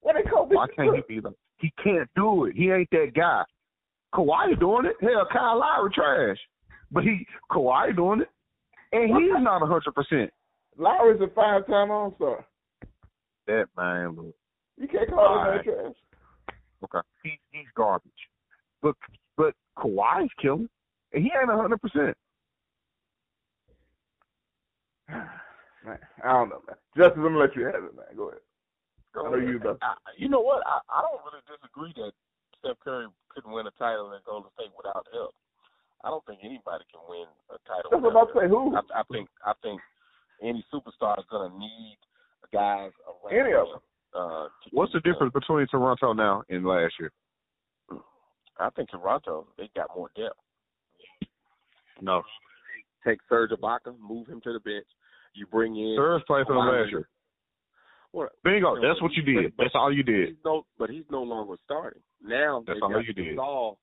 [0.00, 1.34] what they call Why can't he be like?
[1.56, 2.54] He can't do it.
[2.54, 3.44] He ain't that guy.
[4.14, 4.96] Kawhi doing it.
[5.00, 6.38] Hell, Kyle Lowry trash,
[6.92, 8.28] but he Kawhi doing it,
[8.92, 10.30] and he's not a hundred percent.
[10.76, 12.46] Lowry's a five-time All-Star.
[13.46, 14.34] That man, look,
[14.76, 15.94] You can't call him that trash.
[16.84, 18.12] okay, he, he's garbage.
[18.82, 18.94] But
[19.36, 20.68] but Kawhi's killing,
[21.12, 22.16] and he ain't a hundred percent.
[25.86, 26.76] Man, I don't know, man.
[26.96, 28.12] Justice, I'm gonna let you have it, man.
[28.16, 28.42] Go ahead.
[29.16, 29.78] I know you about.
[29.80, 30.66] I, you know what?
[30.66, 32.12] I, I don't really disagree that
[32.58, 35.34] Steph Curry couldn't win a title in Golden State without help.
[36.04, 37.90] I don't think anybody can win a title.
[37.90, 38.48] That's what I'm without about to say.
[38.48, 38.76] Who?
[38.76, 39.80] I, I think I think
[40.42, 41.98] any superstar is going to need
[42.52, 43.80] guys around Any of him,
[44.14, 45.12] Uh, What's the keep him.
[45.12, 47.12] difference between Toronto now and last year?
[48.60, 50.38] I think Toronto they got more depth.
[52.00, 52.22] No,
[53.06, 54.86] Take Serge Ibaka, move him to the bench.
[55.34, 57.08] You bring in Serge played for them last year.
[58.12, 59.52] Well, Bingo, that's what you did.
[59.58, 60.28] That's all you did.
[60.28, 62.00] He's no, but he's no longer starting.
[62.22, 63.36] Now That's all you did.
[63.36, 63.76] Gasol,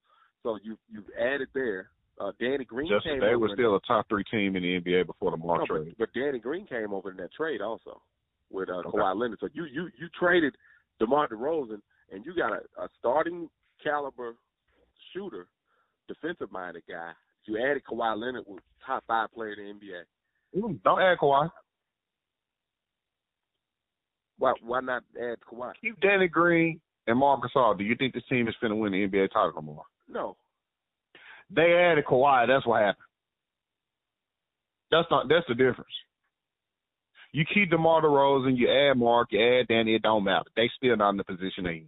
[0.43, 1.89] so you you've added there.
[2.19, 5.05] Uh, Danny Green Just came they were still a top three team in the NBA
[5.05, 5.95] before the no, Mark but, trade.
[5.99, 8.01] but Danny Green came over in that trade also
[8.49, 8.89] with uh, Okay.
[8.89, 9.39] Kawhi Leonard.
[9.41, 10.55] So you you you traded
[10.99, 13.49] DeMar DeRozan, and you got a, a starting
[13.83, 14.35] caliber
[15.13, 15.47] shooter,
[16.07, 17.11] defensive minded guy.
[17.45, 20.63] You added Kawhi Leonard, was top five player in the NBA.
[20.63, 21.49] Mm, Don't add Kawhi.
[24.37, 25.73] Why why not add Kawhi?
[25.81, 27.77] Keep Danny Green and Marc Gasol.
[27.77, 29.83] Do you think this team is going to win the NBA title no more?
[30.07, 30.37] No,
[31.49, 32.47] They added Kawhi.
[32.47, 33.05] That's what happened.
[34.91, 35.27] That's not.
[35.29, 35.91] That's the difference.
[37.31, 39.95] You keep DeMar DeRozan, you add Marc, you add Danny.
[39.95, 40.45] It don't matter.
[40.55, 41.85] They still not in the position they.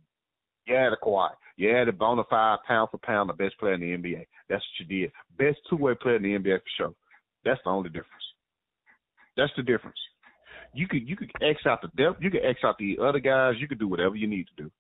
[0.65, 1.30] You added Kawhi.
[1.56, 4.26] You added bona fide pound for pound the best player in the NBA.
[4.50, 5.12] That's what you did.
[5.38, 6.93] Best two way player in the NBA for sure.
[7.46, 8.12] That's the only difference.
[9.38, 9.98] That's the difference.
[10.74, 13.56] you could you could X out the depth, you could X out the other guys,
[13.60, 14.72] you could do whatever you need to do.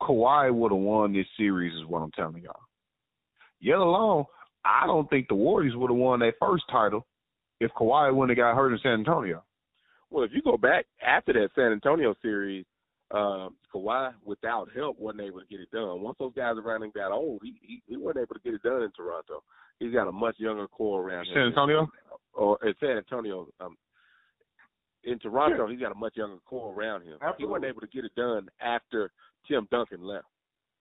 [0.00, 2.60] Kawhi would have won this series, is what I'm telling y'all.
[3.66, 4.26] Yet alone,
[4.64, 7.04] I don't think the Warriors would have won that first title
[7.58, 9.42] if Kawhi wouldn't have got hurt in San Antonio.
[10.08, 12.64] Well, if you go back after that San Antonio series,
[13.10, 16.00] uh, Kawhi, without help, wasn't able to get it done.
[16.00, 18.62] Once those guys around him got old, he, he he wasn't able to get it
[18.62, 19.42] done in Toronto.
[19.80, 21.88] He's got a much younger core around San Antonio,
[22.34, 23.48] or in San Antonio.
[23.60, 23.76] Um,
[25.02, 27.14] in Toronto, he's got a much younger core around him.
[27.14, 27.42] Absolutely.
[27.42, 29.10] He wasn't able to get it done after
[29.48, 30.26] Tim Duncan left.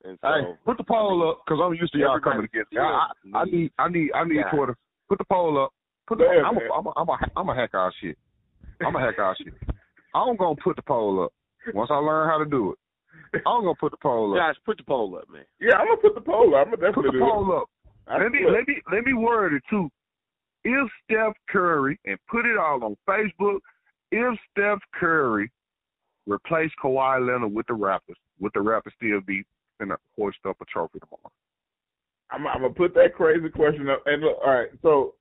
[0.05, 2.77] And so, hey, put the poll up because I'm used to y'all coming against me.
[2.79, 4.51] I, I, I need, I need, I need Yeah.
[4.55, 4.77] Twitter.
[5.09, 5.71] Put the poll up.
[6.07, 6.69] Put the, Yeah, I'm, a, man.
[6.75, 8.17] I'm, a, I'm, a, I'm a hack our shit.
[8.85, 9.53] I'm a hack our shit.
[10.13, 11.33] I'm gonna put the poll up
[11.73, 13.41] once I learn how to do it.
[13.45, 14.37] I'm gonna put the poll up.
[14.39, 15.43] Josh, put the poll up, man.
[15.59, 16.67] Yeah, I'm gonna put the poll up.
[16.67, 17.69] I'm gonna Put the poll up.
[18.07, 19.89] I Let me put- let me let me word it too.
[20.63, 23.59] If Steph Curry and put it all on Facebook,
[24.11, 25.51] if Steph Curry
[26.27, 29.43] replace Kawhi Leonard with the Raptors, would the Raptors still be
[29.79, 31.31] gonna hoist up a trophy tomorrow?
[32.31, 34.01] I'm, I'm gonna put that crazy question up.
[34.05, 34.69] And look, all right.
[34.81, 35.15] So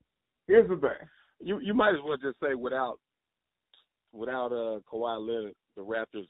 [0.46, 1.08] here's the thing.
[1.40, 2.98] You you might as well just say without
[4.12, 6.28] without uh Kawhi Leonard, the Raptors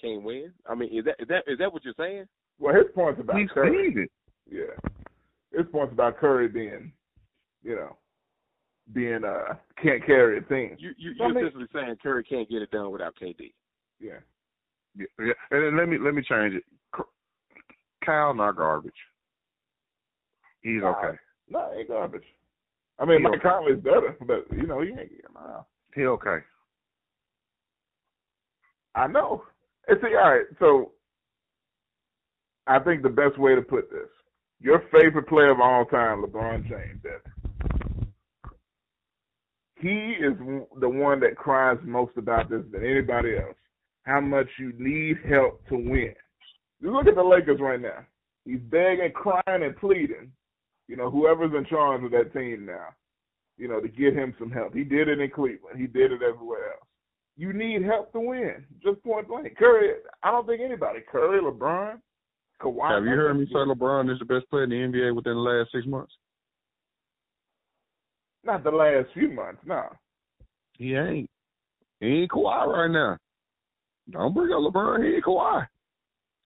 [0.00, 0.52] can't win.
[0.68, 2.24] I mean, is that is that is that what you're saying?
[2.58, 3.92] Well, his point's about He's Curry.
[3.92, 4.10] seen it.
[4.50, 4.90] Yeah,
[5.56, 6.92] his point's about Curry being,
[7.62, 7.96] you know,
[8.92, 10.76] being uh can't carry a team.
[10.78, 13.52] You you I you're mean- essentially saying Curry can't get it done without KD.
[14.00, 14.18] Yeah.
[14.96, 15.32] Yeah, yeah.
[15.52, 16.64] And then let me let me change it.
[18.04, 18.92] Kyle not garbage.
[20.62, 20.90] He's Nah.
[20.90, 21.18] okay.
[21.48, 22.24] No, he ain't garbage.
[22.98, 23.48] I mean, He Mike okay.
[23.48, 24.98] Conley's better, but you know, he ain't.
[24.98, 25.62] getting Nah.
[25.94, 26.38] He okay.
[28.94, 29.44] I know.
[29.88, 30.46] And see, all right.
[30.58, 30.92] So
[32.66, 34.08] I think the best way to put this:
[34.60, 37.00] your favorite player of all time, LeBron James.
[39.76, 40.34] He is
[40.78, 43.56] the one that cries most about this than anybody else.
[44.02, 46.14] How much you need help to win.
[46.80, 48.04] You look at the Lakers right now.
[48.44, 50.32] He's begging, crying, and pleading.
[50.88, 52.88] You know, whoever's in charge of that team now.
[53.58, 54.74] You know, to get him some help.
[54.74, 55.78] He did it in Cleveland.
[55.78, 56.86] He did it everywhere else.
[57.36, 58.64] You need help to win.
[58.82, 59.56] Just point blank.
[59.56, 61.98] Curry, I don't think anybody, Curry, LeBron,
[62.60, 62.94] Kawhi.
[62.94, 65.40] Have you heard me say LeBron is the best player in the NBA within the
[65.40, 66.12] last six months?
[68.44, 69.84] Not the last few months, no.
[70.78, 71.28] He ain't.
[72.00, 73.18] He ain't Kawhi right now.
[74.10, 75.04] Don't bring up LeBron.
[75.06, 75.66] He ain't Kawhi.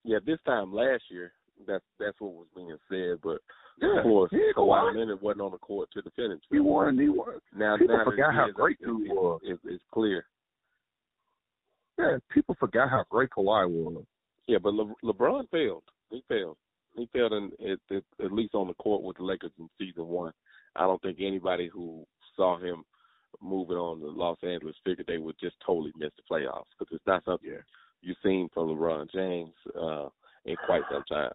[0.05, 1.31] Yeah, this time last year,
[1.67, 3.17] that's that's what was being said.
[3.23, 3.39] But
[3.81, 4.95] Yeah, of course, he Kawhi.
[4.95, 6.51] Leonard wasn't on the court to defend himself.
[6.51, 6.97] He won.
[6.97, 7.39] He won.
[7.55, 9.41] Now, People now forgot he how is, great it- was.
[9.43, 10.25] It's, it's clear.
[11.97, 14.03] Yeah, people forgot how great Kawhi was.
[14.47, 15.83] Yeah, but Le- LeBron failed.
[16.09, 16.57] He failed.
[16.95, 20.07] He failed in, at, at, at least on the court with the Lakers in season
[20.07, 20.33] one.
[20.75, 22.83] I don't think anybody who saw him
[23.41, 27.07] moving on to Los Angeles figured they would just totally miss the playoffs because it's
[27.07, 27.57] not something Yeah.
[28.05, 30.09] You've seen from LeBron James uh,
[30.45, 31.31] in quite some time.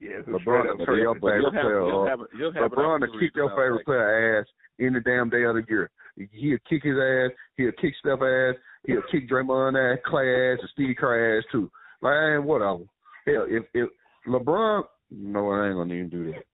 [0.00, 2.08] Yeah, it's LeBron straight will up- your favorite player he'll up.
[2.08, 4.46] have, he'll have an LeBron will kick your favorite player ass
[4.80, 5.90] any damn day of the year.
[6.16, 7.36] He'll kick his ass.
[7.56, 8.54] He'll kick Steph ass.
[8.86, 11.70] He'll kick Draymond ass, Klay ass, and Steve Kerr ass too.
[12.00, 12.84] Like, man, whatever.
[13.26, 13.90] Hell, if if
[14.26, 16.44] LeBron, no, I ain't gonna even do that.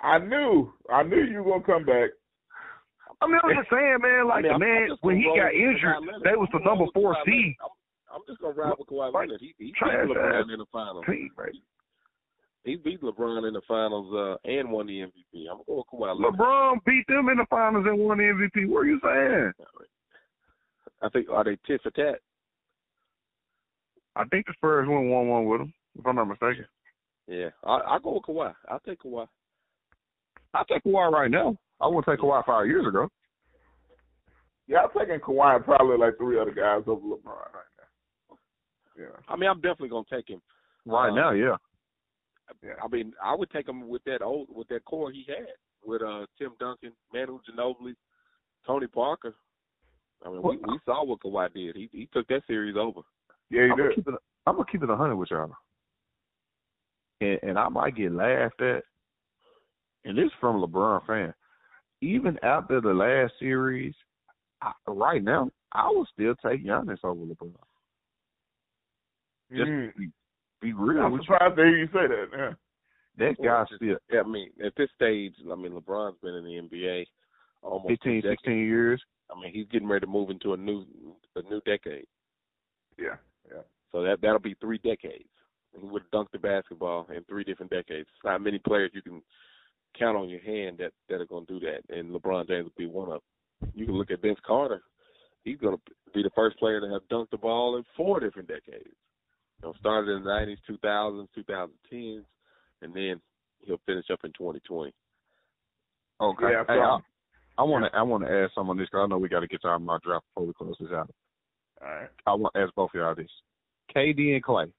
[0.00, 2.10] I knew, I knew you were gonna come back.
[3.20, 4.28] I mean, I'm just saying, man.
[4.28, 7.56] Like I mean, the man when he got injured, they was the number four seed
[8.14, 9.40] I'm, just gonna ride with Kawhi Leonard.
[9.40, 11.04] He, he beat LeBron in the finals.
[11.06, 11.52] team, right?
[12.64, 15.46] He beat LeBron in the finals uh, and won the MVP.
[15.50, 16.34] I'm going with Kawhi Leonard.
[16.34, 18.68] LeBron beat them in the finals and won the MVP.
[18.68, 19.52] What are you saying?
[21.02, 22.20] I think are they tit for tat?
[24.16, 26.66] I think the Spurs went one one with them, if I'm not mistaken.
[27.28, 28.54] Yeah, I I go with Kawhi.
[28.68, 29.26] I'll take Kawhi.
[30.54, 31.56] I take Kawhi right now.
[31.80, 33.08] I wouldn't take Kawhi five years ago.
[34.66, 38.36] Yeah, I'm taking Kawhi and probably like three other guys over LeBron right now.
[38.98, 39.16] Yeah.
[39.28, 40.42] I mean, I'm definitely gonna take him.
[40.84, 41.56] Right Uh, now, yeah.
[42.82, 45.46] I mean, I would take him with that old with that core he had
[45.84, 47.94] with uh Tim Duncan, Manu Ginobili,
[48.66, 49.34] Tony Parker.
[50.26, 51.76] I mean, we, we saw what Kawhi did.
[51.76, 53.00] He he took that series over.
[53.50, 53.96] Yeah, he I'm gonna did.
[53.96, 54.14] keep it.
[54.46, 55.52] I'm gonna keep it a hundred with y'all,
[57.20, 58.82] and and I might get laughed at.
[60.04, 61.34] And this is from LeBron fan.
[62.00, 63.94] Even after the last series,
[64.62, 67.52] I, right now, I would still take Giannis over LeBron.
[69.50, 69.94] Just Mm.
[69.96, 70.10] be,
[70.60, 72.28] be real I'm with surprised to hear you say that.
[72.32, 72.54] Yeah.
[73.16, 76.44] That Well, guy still Yeah, I mean, at this stage, I mean, LeBron's been in
[76.44, 77.06] the NBA
[77.62, 79.02] almost 15, two 16 years.
[79.30, 80.86] I mean, he's getting ready to move into a new
[81.36, 82.06] a new decade.
[82.96, 83.16] Yeah.
[83.50, 83.62] Yeah.
[83.92, 85.28] So that that'll be three decades.
[85.78, 88.08] He would have dunked the basketball in three different decades.
[88.24, 89.22] Not many players you can
[89.98, 92.72] count on your hand that that are going to do that, and LeBron James will
[92.76, 93.20] be one of.
[93.60, 93.72] them.
[93.74, 94.82] you can look at Vince Carter.
[95.44, 95.82] He's going to
[96.14, 98.94] be the first player to have dunked the ball in four different decades.
[99.62, 102.24] You know, started in the 90s, 2000s, 2010s,
[102.82, 103.20] and then
[103.60, 104.92] he'll finish up in 2020.
[106.20, 106.44] Okay.
[106.50, 106.98] Yeah, hey, I,
[107.58, 109.40] I want to I want to add something on this because I know we got
[109.40, 111.10] to get to my draft before we close this out.
[111.80, 112.08] All right.
[112.26, 113.30] I want to ask both of y'all this:
[113.94, 114.70] KD and Klay,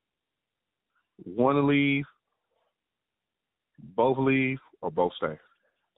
[1.26, 2.06] want to leave,
[3.96, 5.38] both leave, or both stay?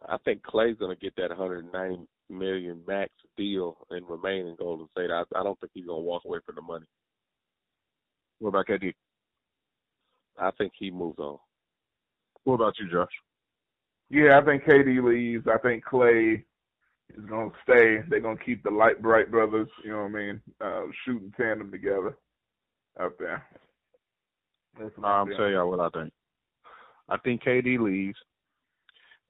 [0.08, 4.88] I think Klay's going to get that 190 million max deal and remain in Golden
[4.92, 5.12] State.
[5.12, 6.86] I, I don't think he's going to walk away from the money.
[8.40, 8.94] What about KD?
[10.40, 11.38] I think he moves on.
[12.44, 13.12] What about you, Josh?
[14.10, 15.46] Yeah, I think KD leaves.
[15.48, 16.44] I think Klay
[17.18, 18.00] is gonna stay.
[18.10, 21.72] They're gonna keep the Light Bright brothers, you know what I mean, uh, shooting tandem
[21.72, 22.18] together
[23.00, 23.46] up there.
[24.80, 26.14] That's what I'm I'm tell y'all what I think.
[27.10, 28.18] I think KD leaves,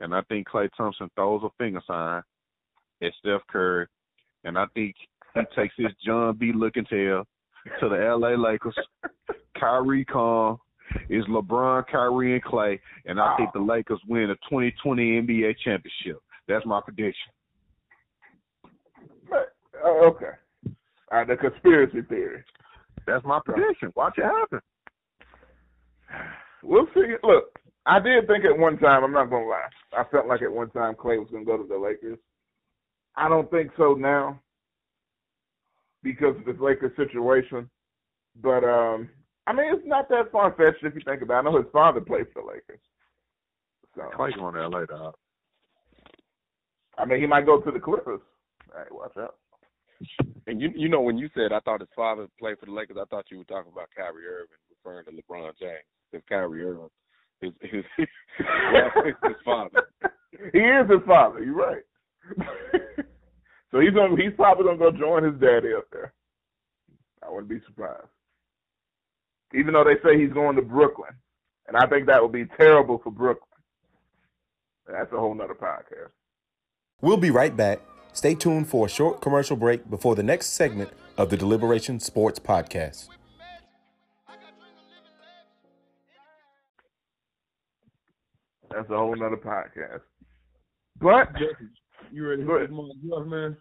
[0.01, 2.23] and I think Klay Thompson throws a finger sign
[3.01, 3.87] at Steph Curry,
[4.43, 4.95] and I think
[5.33, 6.51] he takes his John B.
[6.53, 7.23] looking tail
[7.79, 8.35] to the L.A.
[8.37, 8.75] Lakers.
[9.59, 10.57] Kyrie come
[11.09, 16.21] is LeBron, Kyrie, and Klay, and I think the Lakers win a 2020 NBA championship.
[16.47, 17.31] That's my prediction.
[19.29, 19.53] But,
[19.85, 20.25] uh, okay.
[21.11, 22.43] All right, the conspiracy theory.
[23.05, 23.93] That's my prediction.
[23.95, 24.59] Watch it happen.
[26.63, 27.13] We'll see.
[27.23, 29.03] Look, I did think at one time.
[29.03, 29.69] I'm not gonna lie.
[29.97, 32.19] I felt like at one time Klay was gonna go to the Lakers.
[33.15, 34.39] I don't think so now
[36.03, 37.69] because of this Lakers situation.
[38.41, 39.09] But um,
[39.47, 41.43] I mean, it's not that far fetched if you think about.
[41.43, 41.47] it.
[41.47, 42.79] I know his father played for the Lakers.
[43.95, 45.15] So Klay going to LA, dog.
[46.97, 48.21] I mean, he might go to the Clippers.
[48.73, 49.35] All right, watch out.
[50.47, 52.97] And you you know when you said I thought his father played for the Lakers,
[52.99, 55.85] I thought you were talking about Kyrie Irving, referring to LeBron James.
[56.11, 56.89] Because Kyrie Irving
[57.41, 59.87] his, his, his father.
[60.53, 61.43] He is his father.
[61.43, 61.83] You're right.
[63.71, 66.13] so he's gonna he's probably gonna go join his daddy up there.
[67.21, 68.07] I wouldn't be surprised.
[69.53, 71.11] Even though they say he's going to Brooklyn,
[71.67, 73.47] and I think that would be terrible for Brooklyn.
[74.87, 76.09] That's a whole nother podcast.
[77.01, 77.81] We'll be right back.
[78.13, 82.39] Stay tuned for a short commercial break before the next segment of the Deliberation Sports
[82.39, 83.09] Podcast.
[88.73, 90.01] That's a whole nother podcast.
[90.99, 91.29] But
[92.11, 92.69] You ready Go ahead.
[92.69, 93.57] Jeff, man?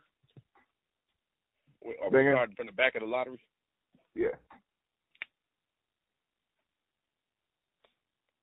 [2.02, 2.34] Are Bring we it.
[2.34, 3.38] starting from the back of the lottery?
[4.14, 4.28] yeah.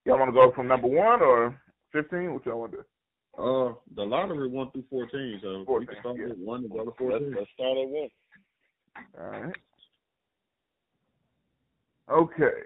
[0.06, 1.60] Y'all want to go from number one or
[1.92, 2.34] fifteen?
[2.34, 2.84] What y'all want to do?
[3.38, 6.28] Uh, the lottery one through fourteen, so 14, we can start yeah.
[6.30, 7.36] with one and go to Let's, fourteen.
[7.38, 8.10] let's start at one.
[9.20, 9.56] All right.
[12.10, 12.62] Okay.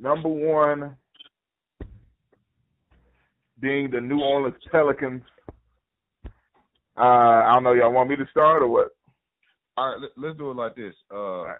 [0.00, 0.96] Number one
[3.60, 5.22] being the New Orleans Pelicans.
[6.96, 7.72] Uh, I don't know.
[7.72, 8.88] Y'all want me to start or what?
[9.76, 10.94] All right, let, let's do it like this.
[11.12, 11.58] Uh, right.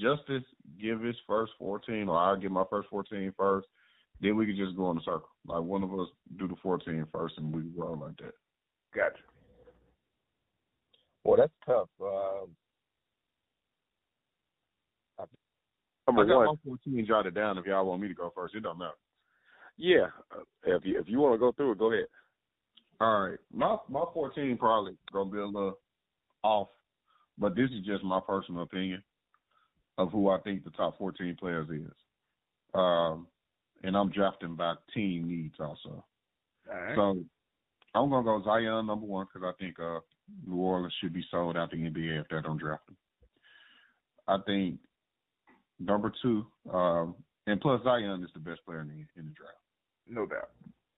[0.00, 0.44] Justice
[0.80, 3.66] give his first fourteen, or I'll give my first 14 first.
[4.20, 5.28] Then we can just go in a circle.
[5.46, 6.08] Like one of us
[6.38, 8.34] do the 14 first, and we roll like that.
[8.94, 9.16] Gotcha.
[11.24, 11.88] Well, that's tough.
[12.00, 12.50] Um,
[16.06, 17.58] I number got one, my 14 jotted down.
[17.58, 18.92] If y'all want me to go first, it don't matter.
[19.76, 20.06] Yeah.
[20.32, 22.06] Uh, if you if you want to go through it, go ahead.
[23.00, 25.78] All right, my my 14 probably gonna be a little
[26.42, 26.68] off,
[27.38, 29.02] but this is just my personal opinion
[29.98, 31.92] of who I think the top 14 players is.
[32.74, 33.26] Um,
[33.82, 36.04] and I'm drafting by team needs also.
[36.70, 36.96] All right.
[36.96, 37.24] So
[37.94, 40.00] I'm gonna go Zion number one because I think uh,
[40.46, 42.96] New Orleans should be sold out the NBA if they don't draft him.
[44.26, 44.78] I think
[45.78, 47.14] number two, um,
[47.46, 49.58] and plus Zion is the best player in the in the draft.
[50.08, 50.50] No doubt.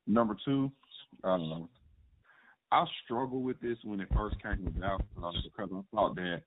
[0.06, 0.70] Number two,
[1.48, 1.68] know.
[2.72, 6.42] I struggled with this when it first came about uh, because I thought that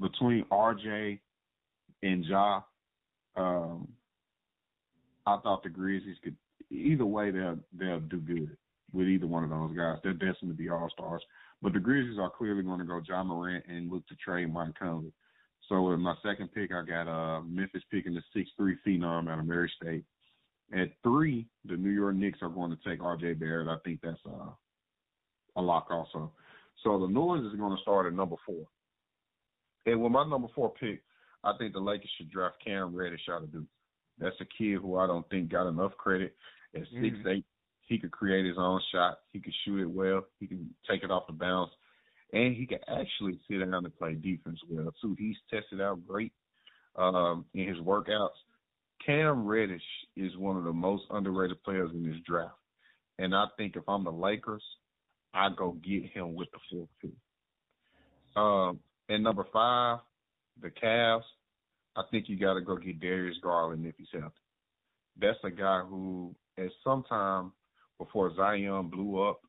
[0.00, 1.18] between RJ
[2.02, 2.62] and Ja,
[3.36, 3.88] um,
[5.26, 6.36] I thought the Grizzlies could
[6.70, 8.56] either way they'll they'll do good
[8.92, 9.98] with either one of those guys.
[10.02, 11.22] They're destined to be all stars.
[11.60, 14.78] But the Grizzlies are clearly going to go Ja Morant and look to trade Mike
[14.78, 15.12] Conley.
[15.68, 19.38] So with my second pick, I got uh, Memphis picking the six three phenom out
[19.38, 20.04] of Murray State.
[20.72, 23.34] At three, the New York Knicks are going to take R.J.
[23.34, 23.68] Barrett.
[23.68, 24.50] I think that's uh,
[25.56, 26.32] a lock also.
[26.82, 28.64] So the Orleans is going to start at number four.
[29.86, 31.02] And with my number four pick,
[31.44, 33.66] I think the Lakers should draft Cam Reddish out of Duke.
[34.18, 36.36] That's a kid who I don't think got enough credit.
[36.74, 37.26] At six Mhm.
[37.26, 37.46] eight,
[37.88, 39.18] he could create his own shot.
[39.32, 40.26] He could shoot it well.
[40.40, 41.72] He can take it off the bounce,
[42.32, 45.14] and he can actually sit down and play defense well too.
[45.18, 46.32] He's tested out great
[46.96, 48.36] um, in his workouts.
[49.04, 49.82] Cam Reddish
[50.16, 52.54] is one of the most underrated players in this draft,
[53.18, 54.62] and I think if I'm the Lakers,
[55.34, 57.10] I go get him with the fourth pick.
[58.36, 58.78] Um,
[59.08, 59.98] and number five,
[60.60, 61.22] the Cavs.
[61.96, 64.34] I think you got to go get Darius Garland if he's healthy.
[65.20, 67.52] That's a guy who, at some time
[67.98, 69.40] before Zion blew up,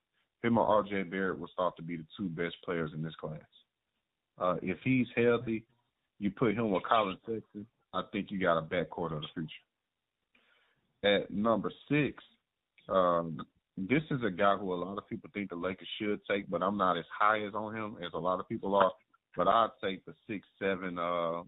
[0.44, 1.04] him or R.J.
[1.04, 3.40] Barrett was thought to be the two best players in this class.
[4.38, 5.64] Uh, if he's healthy,
[6.20, 7.66] you put him with Collin Sexton.
[7.94, 9.52] I think you got a backcourt of the future.
[11.04, 12.24] At number six,
[12.90, 13.40] um,
[13.78, 16.64] this is a guy who a lot of people think the Lakers should take, but
[16.64, 18.92] I'm not as high as on him as a lot of people are.
[19.36, 21.44] But I'd take the six seven uh,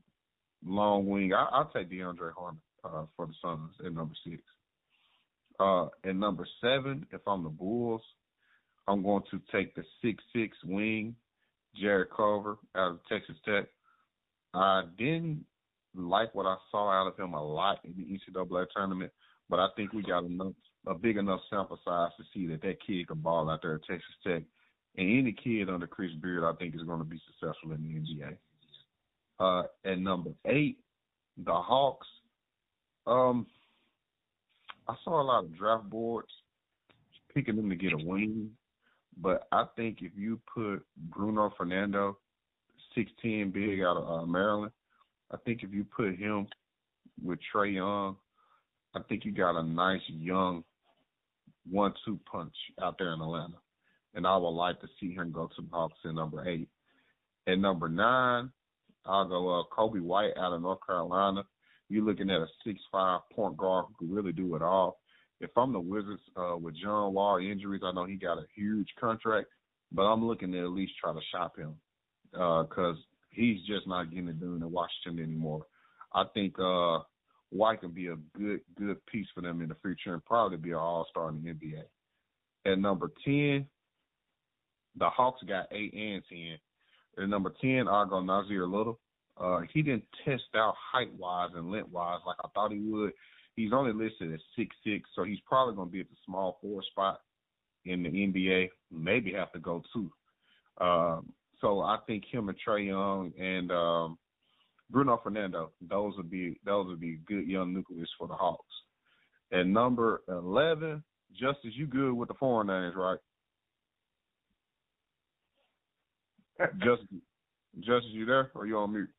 [0.66, 1.34] long wing.
[1.34, 4.42] I, I'll take DeAndre Hunter uh, for the Suns at number six.
[5.60, 8.02] Uh, at number seven, if I'm the Bulls,
[8.88, 11.16] I'm going to take the six six wing,
[11.80, 13.66] Jarrett Culver out of Texas Tech.
[14.54, 15.46] I didn't
[15.96, 19.12] like what I saw out of him a lot in the NCAA tournament,
[19.50, 20.54] but I think we got enough
[20.88, 23.84] a big enough sample size to see that that kid can ball out there at
[23.86, 24.44] Texas Tech.
[24.98, 28.24] And any kid under Chris Beard, I think, is going to be successful in the
[28.24, 28.38] NBA.
[29.40, 30.78] Uh, at number eight,
[31.44, 32.08] the Hawks.
[33.08, 33.48] Um,
[34.88, 36.30] I saw a lot of draft boards
[37.34, 38.52] picking them to get a wing,
[39.18, 42.18] but I think if you put Bruno Fernando,
[42.94, 44.72] six ten big out of uh, Maryland,
[45.32, 46.48] I think if you put him
[47.24, 48.18] with Trae Young,
[48.96, 50.64] I think you got a nice young
[51.70, 53.58] one-two punch out there in Atlanta,
[54.14, 56.70] and I would like to see him go to the Hawks in number eight.
[57.48, 58.52] At number nine,
[59.06, 61.44] I'll go uh, Coby White out of North Carolina.
[61.90, 65.00] You're looking at a six-five point guard who can really do it all.
[65.42, 68.88] If I'm the Wizards uh, with John Wall injuries, I know he got a huge
[69.00, 69.48] contract,
[69.92, 71.76] but I'm looking to at least try to shop him
[72.32, 75.66] because uh, he's just not getting it done in Washington anymore.
[76.14, 77.00] I think uh,
[77.50, 80.72] White can be a good good piece for them in the future and probably be
[80.72, 81.84] an all star in the NBA.
[82.72, 83.68] At number ten,
[84.98, 86.58] the Hawks got eight and ten.
[87.22, 89.00] At number ten, I'll go Nassir Little.
[89.38, 93.12] Uh, he didn't test out height wise and length wise like I thought he would.
[93.56, 96.58] He's only listed at six six, so he's probably going to be at the small
[96.62, 97.22] four spot
[97.86, 98.70] in the NBA.
[98.92, 100.12] Maybe have to go two.
[100.80, 101.32] Um,
[101.66, 104.18] so I think him and Trae Young and um,
[104.92, 108.62] Bruno Fernando, those would be those would be good young nucleus for the Hawks.
[109.52, 113.18] And number eleven, Justice, you good with the foreign names, right?
[116.84, 117.02] Just,
[117.80, 119.10] Justice, you there or you on mute?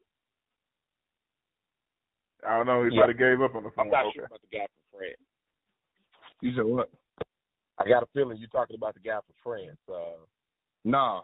[2.49, 2.85] I don't know.
[2.85, 3.13] He yeah.
[3.13, 3.87] gave up on the phone.
[3.87, 4.13] I'm not okay.
[4.15, 5.19] sure about the guy from France.
[6.43, 6.91] You said what?
[7.79, 9.79] I got a feeling you're talking about the guy from France.
[9.93, 10.25] Uh,
[10.85, 11.23] nah,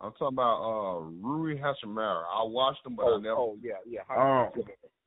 [0.00, 2.22] I'm talking about uh Rui Hachimura.
[2.32, 3.36] I watched him, but oh, I never.
[3.36, 4.00] Oh yeah, yeah.
[4.10, 4.48] Oh,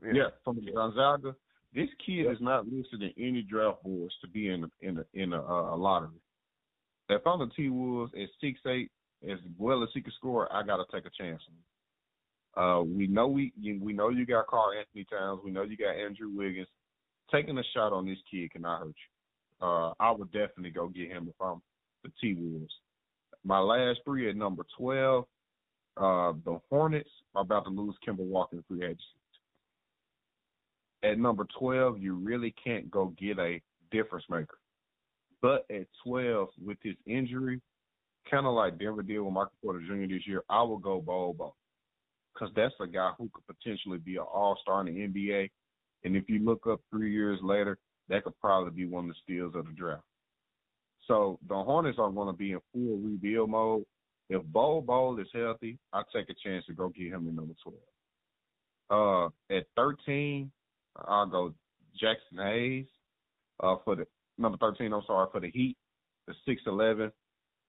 [0.04, 0.12] yeah.
[0.14, 1.36] yeah, from Gonzaga.
[1.74, 5.06] This kid is not listed in any draft boards to be in a, in a,
[5.16, 6.22] in a, uh, a lottery.
[7.10, 8.92] If I'm the T Wolves at six eight,
[9.28, 11.64] as well as he can score, I got to take a chance on him.
[12.56, 15.42] Uh, we know we we know you got Karl-Anthony Towns.
[15.44, 16.68] We know you got Andrew Wiggins.
[17.32, 19.68] Taking a shot on this kid cannot hurt you.
[19.68, 21.62] Uh, I would definitely go get him if I'm
[22.04, 22.74] the T Wolves.
[23.44, 25.26] My last three at number 12,
[25.98, 29.04] uh, the Hornets are about to lose Kemba Walker in free agency.
[31.04, 34.58] At number 12, you really can't go get a difference maker.
[35.42, 37.62] But at 12, with his injury,
[38.32, 40.14] kind of like Denver did with Michael Porter Jr.
[40.14, 41.56] this year, I will go Bol.
[42.34, 45.52] Because that's a guy who could potentially be an all star in the NBA.
[46.06, 47.78] And if you look up three years later,
[48.10, 50.04] that could probably be one of the steals of the draft.
[51.08, 53.84] So the Hornets are going to be in full rebuild mode.
[54.30, 57.54] If Bol Bol is healthy, I take a chance to go get him in number
[58.90, 59.32] 12.
[59.52, 60.52] Uh, at 13,
[61.08, 61.54] I'll go
[62.02, 62.86] Jaxson Hayes
[63.62, 64.94] uh, for the number 13.
[64.94, 65.76] I'm sorry for the Heat,
[66.28, 67.12] the 6'11.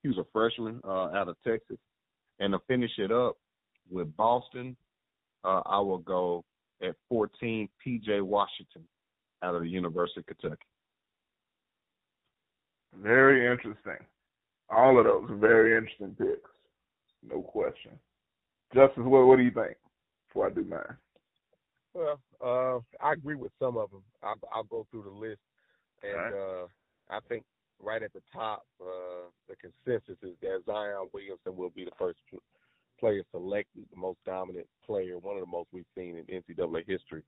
[0.03, 1.79] He was a freshman uh, out of Texas.
[2.41, 3.37] And to finish it up
[3.91, 4.77] with Boston,
[5.45, 6.45] uh, I will go
[6.83, 8.85] at 14 PJ Washington
[9.43, 10.67] out of the University of Kentucky.
[13.03, 14.07] Very interesting.
[14.71, 16.51] All of those are very interesting picks.
[17.23, 17.93] No question.
[18.75, 19.77] Justice, what, what do you think
[20.29, 20.97] before I do mine?
[21.95, 24.03] Well, uh, I agree with some of them.
[24.23, 25.41] I'll, I'll go through the list,
[26.03, 26.33] and right.
[26.33, 26.67] uh,
[27.09, 27.45] I think
[27.81, 32.19] right at the top, uh, the consensus is that Zion Williamson will be the first
[32.99, 37.23] player selected, the most dominant player, one of the most we've seen in NCAA history.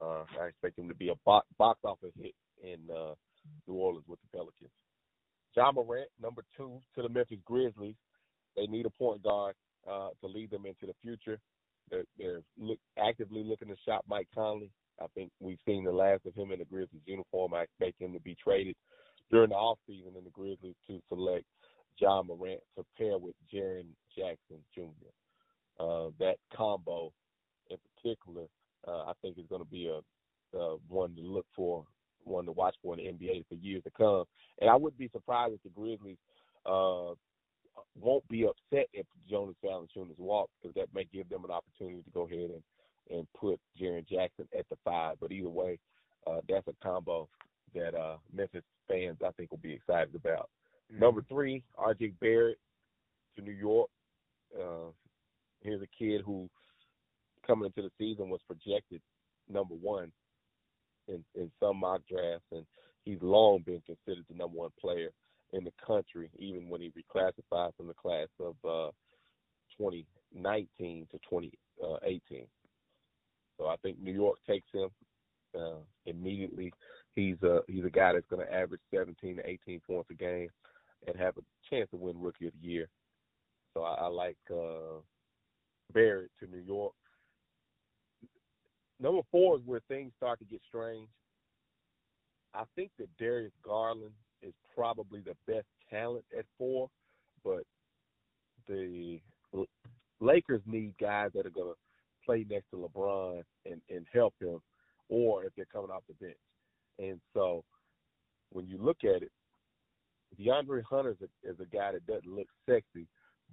[0.00, 3.14] Uh, I expect him to be a box, box office hit in uh,
[3.66, 4.70] New Orleans with the Pelicans.
[5.56, 7.96] Ja Morant, number two to the Memphis Grizzlies.
[8.56, 9.54] They need a point guard
[9.90, 11.38] uh, to lead them into the future.
[11.90, 14.70] They're, they're look, actively looking to shop Mike Conley.
[15.00, 17.54] I think we've seen the last of him in the Grizzlies uniform.
[17.54, 18.76] I expect him to be traded
[19.30, 21.44] during the offseason in the Grizzlies to select
[21.98, 25.10] Ja Morant to pair with Jaren Jackson Jr.
[25.78, 27.12] Uh, that combo
[27.70, 28.46] in particular,
[28.86, 30.00] uh, I think is going to be a
[30.56, 31.84] uh, one to look for,
[32.26, 34.24] one to watch for in the NBA for years to come.
[34.60, 36.16] And I wouldn't be surprised if the Grizzlies
[36.64, 37.14] uh,
[38.00, 42.10] won't be upset if Jonas Valanciunas walks because that may give them an opportunity to
[42.10, 42.62] go ahead and
[43.08, 45.16] and put Jaren Jackson at the five.
[45.20, 45.78] But either way,
[46.26, 47.28] uh, that's a combo
[47.74, 50.50] that uh, Memphis fans I think will be excited about.
[50.92, 51.00] Mm-hmm.
[51.00, 52.14] Number three, R.J.
[52.20, 52.58] Barrett
[53.36, 53.88] to New York.
[54.58, 54.90] Uh,
[55.60, 56.48] here's a kid who
[57.46, 59.00] coming into the season was projected
[59.48, 60.10] number one
[61.08, 62.64] in, in some mock drafts, and
[63.04, 65.10] he's long been considered the number one player
[65.52, 68.90] in the country, even when he reclassified from the class of uh,
[69.78, 72.46] 2019 to 2018.
[73.58, 74.90] So I think New York takes him
[75.56, 76.72] uh, immediately.
[77.14, 80.48] He's a he's a guy that's going to average 17 to 18 points a game
[81.06, 82.88] and have a chance to win Rookie of the Year.
[83.74, 85.00] So I, I like uh,
[85.92, 86.92] Barrett to New York.
[89.00, 91.08] Number four is where things start to get strange.
[92.54, 96.88] I think that Darius Garland is probably the best talent at four,
[97.44, 97.62] but
[98.68, 99.20] the
[100.20, 101.78] Lakers need guys that are going to
[102.24, 104.60] play next to LeBron and, and help him,
[105.08, 106.36] or if they're coming off the bench.
[106.98, 107.62] And so
[108.50, 109.30] when you look at it,
[110.40, 113.06] DeAndre Hunter is a, is a guy that doesn't look sexy,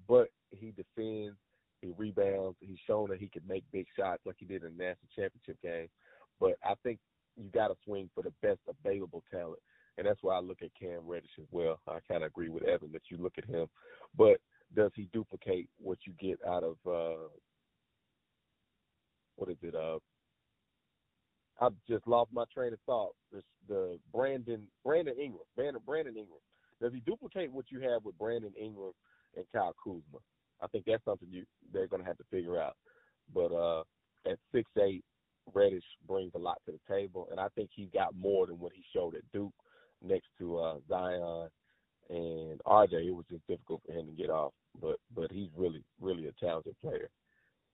[0.08, 1.36] but he defends,
[1.84, 2.58] he rebounds.
[2.62, 5.62] He's shown that he can make big shots like he did in the national championship
[5.62, 5.88] game.
[6.40, 7.00] But I think
[7.36, 9.60] you got to swing for the best available talent,
[9.98, 11.80] and that's why I look at Cam Reddish as well.
[11.88, 13.68] I kind of agree with Evan that you look at him,
[14.18, 14.38] but
[14.76, 17.28] does he duplicate what you get out of uh,
[19.36, 19.76] what is it?
[19.76, 20.00] Uh,
[21.62, 23.14] I've just lost my train of thought.
[23.32, 26.40] This, the Brandon Brandon Ingram, Brandon Brandon Ingram.
[26.82, 28.92] Does he duplicate what you have with Brandon Ingram
[29.36, 30.20] and Kyle Kuzma?
[30.64, 32.76] I think that's something you they're going to have to figure out.
[33.34, 33.84] But uh,
[34.30, 35.04] at six eight,
[35.54, 38.72] Reddish brings a lot to the table, and I think he's got more than what
[38.74, 39.54] he showed at Duke
[40.02, 41.50] next to uh, Zion
[42.10, 43.08] and RJ.
[43.08, 46.32] It was just difficult for him to get off, but but he's really really a
[46.40, 47.10] talented player.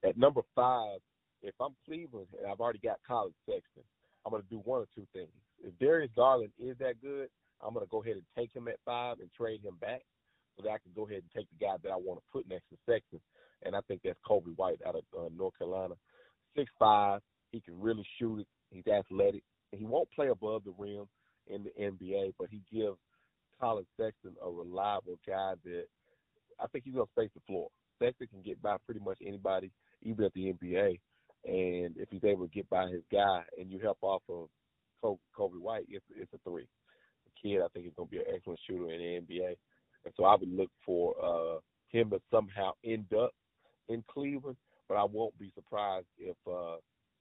[0.03, 0.99] At number five,
[1.43, 3.83] if I'm Cleveland and I've already got Collin Sexton,
[4.25, 5.29] I'm going to do one or two things.
[5.63, 7.29] If Darius Garland is that good,
[7.61, 10.01] I'm going to go ahead and take him at five and trade him back
[10.60, 12.49] so that I can go ahead and take the guy that I want to put
[12.49, 13.22] next to Sexton.
[13.64, 15.95] And I think that's Coby White out of uh, North Carolina.
[16.55, 18.47] Six five, he can really shoot it.
[18.70, 19.43] He's athletic.
[19.72, 21.05] He won't play above the rim
[21.47, 22.97] in the NBA, but he gives
[23.60, 25.86] Collin Sexton a reliable guy that
[26.60, 27.70] I think he's to space the floor.
[28.01, 30.99] Sexton can get by pretty much anybody, even at the NBA.
[31.45, 34.49] And if he's able to get by his guy and you help off of
[35.03, 36.68] Coby White, it's, it's a three.
[37.26, 39.55] The kid, I think, is going to be an excellent shooter in the NBA.
[40.06, 43.32] And so I would look for uh, him to somehow end up
[43.89, 46.78] in Cleveland, but I won't be surprised if uh,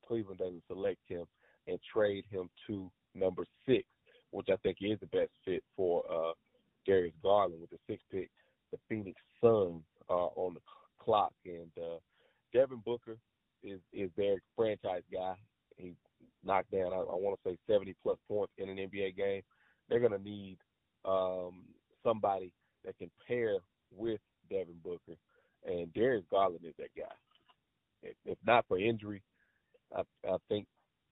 [0.06, 1.24] Cleveland doesn't select him
[1.66, 3.84] and trade him to number six,
[4.30, 6.32] which I think is the best fit for uh,
[6.86, 8.30] Darius Garland with the six pick.
[8.72, 10.60] The Phoenix Suns are on the
[10.98, 11.98] clock, and uh,
[12.52, 13.16] Devin Booker
[13.62, 15.34] is is their franchise guy.
[15.76, 15.94] He
[16.44, 19.42] knocked down, I, I want to say, 70 plus points in an NBA game.
[19.88, 20.58] They're going to need
[21.04, 21.64] um,
[22.04, 22.52] somebody
[22.88, 23.58] that can pair
[23.94, 24.20] with
[24.50, 25.16] Devin Booker,
[25.66, 27.12] and Darius Garland is that guy.
[28.02, 29.22] If, if not for injury,
[29.94, 30.66] I, I think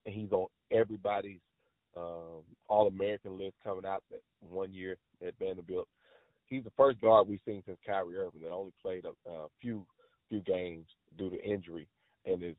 [0.07, 1.41] he's on everybody's
[1.95, 4.97] um, All American list coming out that one year
[5.27, 5.89] at Vanderbilt.
[6.47, 9.85] He's the first guard we've seen since Kyrie Irving that only played a, a few
[10.29, 10.87] few games
[11.19, 11.87] due to injury
[12.25, 12.57] and is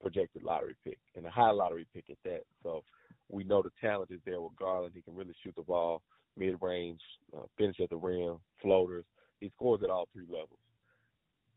[0.00, 2.42] projected lottery pick and a high lottery pick at that.
[2.62, 2.84] So
[3.30, 4.92] we know the talent is there with Garland.
[4.94, 6.02] He can really shoot the ball
[6.36, 7.00] mid range,
[7.36, 9.04] uh, finish at the rim, floaters.
[9.40, 10.58] He scores at all three levels.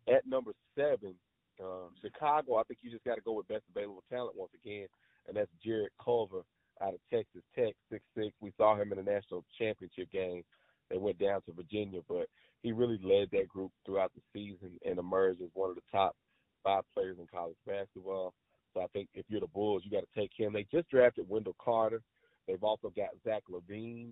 [0.07, 1.15] At number seven,
[1.63, 4.87] uh, Chicago, I think you just got to go with best available talent once again,
[5.27, 6.43] and that's Jarrett Culver
[6.81, 8.33] out of Texas Tech, six six.
[8.39, 10.43] We saw him in the national championship game.
[10.89, 12.27] They went down to Virginia, but
[12.61, 16.15] he really led that group throughout the season and emerged as one of the top
[16.63, 18.33] five players in college basketball.
[18.73, 20.53] So I think if you're the Bulls, you got to take him.
[20.53, 22.01] They just drafted Wendell Carter.
[22.47, 24.11] They've also got Zach LaVine,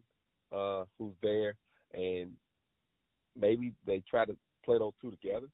[0.55, 1.55] uh, who's there,
[1.93, 2.31] and
[3.39, 5.47] maybe they try to play those two together.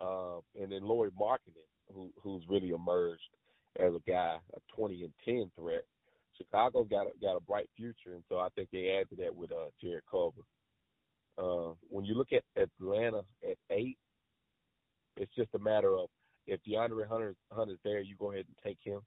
[0.00, 3.22] Uh, and then Lauri Markkanen, who who's really emerged
[3.78, 5.84] as a guy, a 20 and 10 threat.
[6.36, 9.34] Chicago's got a, got a bright future, and so I think they add to that
[9.34, 10.42] with uh, Jarrett Culver.
[11.38, 13.96] Uh, when you look at Atlanta at eight,
[15.16, 16.08] it's just a matter of
[16.46, 19.00] if DeAndre Hunter Hunter's there, you go ahead and take him.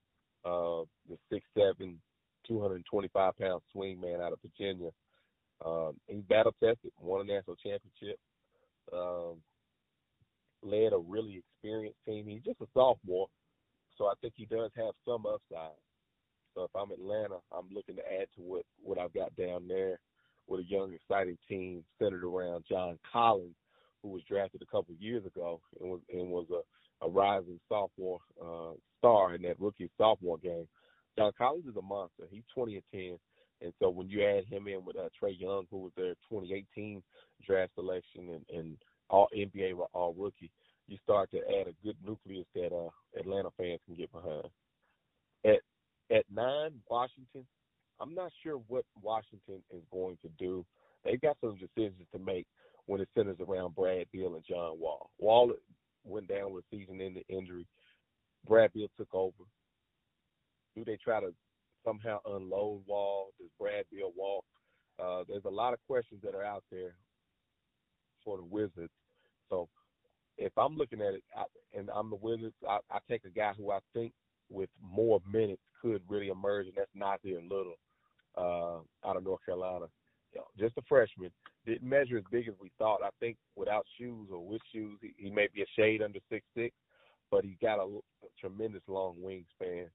[0.43, 1.99] Uh, the six seven,
[2.47, 4.89] two hundred and twenty five pound swing man out of Virginia
[5.66, 8.18] Um, he's battle tested, won a national championship,
[8.93, 9.38] um,
[10.64, 12.28] led a really experienced team.
[12.28, 13.28] He's just a sophomore,
[13.97, 15.76] so I think he does have some upside.
[16.55, 19.99] So if I'm Atlanta, I'm looking to add to what what I've got down there
[20.47, 23.55] with a young, exciting team centered around John Collins,
[24.01, 27.60] who was drafted a couple of years ago and was and was a, a rising
[27.68, 30.68] sophomore uh, star in that rookie sophomore game.
[31.18, 32.24] John Collins is a monster.
[32.30, 33.18] He's 20 and 10.
[33.62, 37.03] And so when you add him in with uh, Trae Young, who was their 2018
[37.45, 38.78] draft selection and, and
[39.10, 40.51] all NBA all rookie,
[40.88, 42.89] you start to add a good nucleus that uh,
[43.20, 44.47] Atlanta fans can get behind.
[45.45, 45.60] At
[46.12, 47.45] at nine, Washington,
[47.99, 50.66] I'm not sure what Washington is going to do.
[51.03, 52.47] They've got some decisions to make
[52.88, 55.12] when it centers around Brad Beal and John Wall.
[55.20, 55.53] Wall
[56.03, 57.68] went down with season-ending injury.
[58.47, 59.43] Brad Beal took over.
[60.76, 61.34] Do they try to
[61.86, 63.30] somehow unload Wall?
[63.39, 64.45] Does Brad Beal walk?
[65.01, 66.95] Uh, there's a lot of questions that are out there
[68.23, 68.91] for the Wizards.
[69.49, 69.69] So
[70.38, 71.43] if I'm looking at it, I,
[71.77, 74.13] and I'm the Wizards, I, I take a guy who I think
[74.49, 77.75] with more minutes could really emerge, and that's Nassir Little
[78.38, 79.86] uh, out of North Carolina.
[80.34, 81.32] You know, just a freshman.
[81.65, 83.01] Didn't measure as big as we thought.
[83.03, 86.45] I think without shoes or with shoes, he, he may be a shade under six
[86.55, 86.75] six,
[87.32, 89.86] but he's got a, a tremendous long wingspan,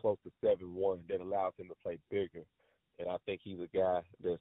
[0.00, 2.44] close to seven one, that allows him to play bigger.
[2.98, 4.40] And I think he's a guy that's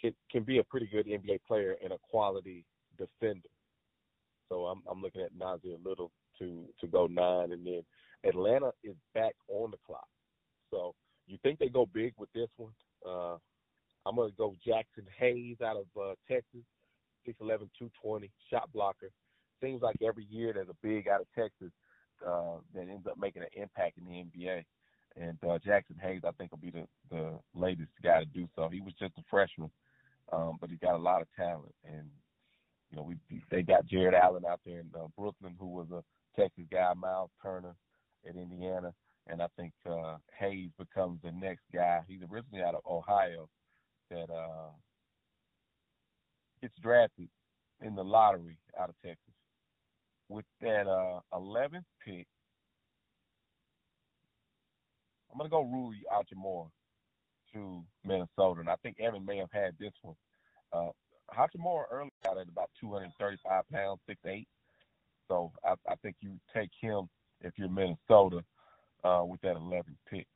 [0.00, 2.64] can can be a pretty good NBA player and a quality
[2.98, 3.48] defender.
[4.48, 7.82] So I'm I'm looking at Nassir Little to to go nine, and then
[8.24, 10.08] Atlanta is back on the clock.
[10.70, 10.94] So
[11.26, 12.72] you think they go big with this one?
[13.06, 13.36] Uh,
[14.06, 16.64] I'm gonna go Jaxson Hayes out of uh, Texas,
[17.28, 19.10] 6'11", 220, shot blocker.
[19.62, 21.70] Seems like every year there's a big out of Texas
[22.26, 24.64] uh, that ends up making an impact in the NBA.
[25.16, 28.68] And uh, Jaxson Hayes, I think, will be the, the latest guy to do so.
[28.68, 29.70] He was just a freshman,
[30.32, 31.74] um, but he's got a lot of talent.
[31.84, 32.06] And
[32.90, 33.16] you know, we
[33.50, 36.02] they got Jarrett Allen out there in uh, Brooklyn, who was a
[36.38, 37.74] Texas guy, Miles Turner
[38.28, 38.92] at Indiana,
[39.26, 42.00] and I think uh, Hayes becomes the next guy.
[42.08, 43.48] He's originally out of Ohio
[44.10, 44.70] that uh,
[46.60, 47.28] gets drafted
[47.80, 49.34] in the lottery out of Texas.
[50.30, 52.28] With that uh, 11th pick,
[55.30, 56.68] I'm going to go Rui Hachimura
[57.52, 60.14] to Minnesota, and I think Evan may have had this one.
[60.72, 60.90] Uh,
[61.36, 64.46] Hachimura early out at about 235 pounds, 6'8".
[65.26, 67.08] So I, I think you take him
[67.40, 68.44] if you're Minnesota
[69.02, 70.28] uh, with that 11th pick.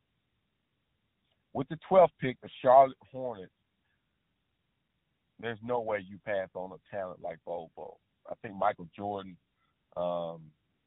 [1.52, 3.52] With the 12th pick, the Charlotte Hornets,
[5.38, 8.00] there's no way you pass on a talent like Bol Bol.
[8.28, 9.36] I think Michael Jordan,
[9.96, 10.40] um,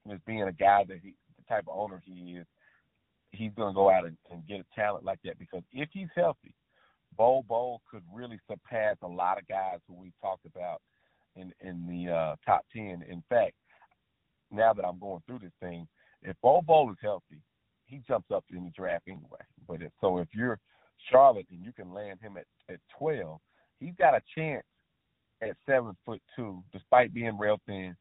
[0.10, 2.46] is being a guy that he, the type of owner he is,
[3.32, 6.08] he's going to go out and, and get a talent like that because if he's
[6.16, 6.54] healthy,
[7.18, 10.82] Bol Bol could really surpass a lot of guys who we talked about
[11.36, 13.04] in in the uh, top ten.
[13.10, 13.54] In fact,
[14.52, 15.88] now that I'm going through this thing,
[16.22, 17.42] if Bol Bol is healthy,
[17.86, 19.42] he jumps up in the draft anyway.
[19.68, 20.60] But if, so if you're
[21.10, 23.40] Charlotte and you can land him at at 12,
[23.80, 24.66] he's got a chance
[25.42, 27.96] at seven foot two, despite being real thin,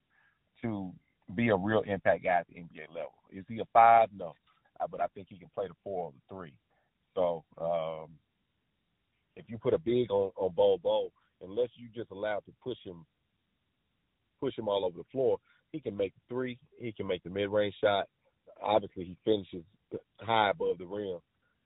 [0.62, 0.92] to
[1.34, 3.12] be a real impact guy at the NBA level.
[3.30, 4.09] Is he a five?
[4.16, 4.34] No,
[4.80, 6.54] uh, but I think he can play the four or the three.
[7.14, 8.11] So um,
[9.36, 12.78] if you put a big on on Bol Bol, unless you just allow to push
[12.84, 13.04] him,
[14.40, 15.38] push him all over the floor,
[15.72, 16.59] he can make the three.
[16.78, 18.07] He can make the mid range shot.
[18.62, 19.64] Obviously, he finishes
[20.20, 21.18] high above the rim.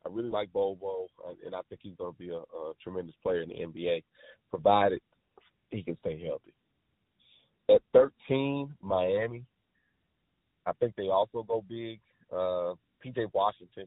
[0.04, 2.72] I really like Bol Bol, uh, and I think he's going to be a, a
[2.82, 4.02] tremendous player in the NBA,
[4.48, 5.00] provided
[5.70, 6.54] he can stay healthy.
[7.72, 9.44] At 13, Miami.
[10.66, 12.00] I think they also go big.
[12.32, 13.86] Uh, PJ Washington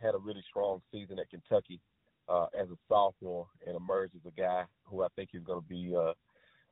[0.00, 1.80] had a really strong season at Kentucky
[2.28, 5.68] uh, as a sophomore and emerged as a guy who I think is going to
[5.68, 6.12] be uh,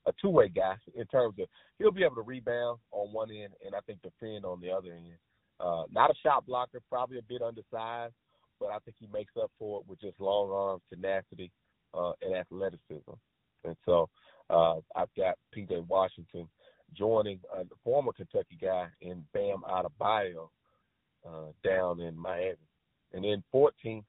[0.07, 1.47] a two way guy in terms of
[1.79, 4.93] he'll be able to rebound on one end and I think defend on the other
[4.93, 5.15] end.
[5.61, 8.15] Uh, not a shot blocker, probably a bit undersized,
[8.59, 11.51] but I think he makes up for it with just long arms, tenacity,
[11.95, 13.13] uh, and athleticism.
[13.65, 14.09] And so
[14.51, 16.49] uh, I've got PJ Washington
[16.97, 20.49] joining a former Kentucky guy in Bam Adebayo
[21.27, 22.57] uh, down in Miami.
[23.13, 24.05] And then 14th,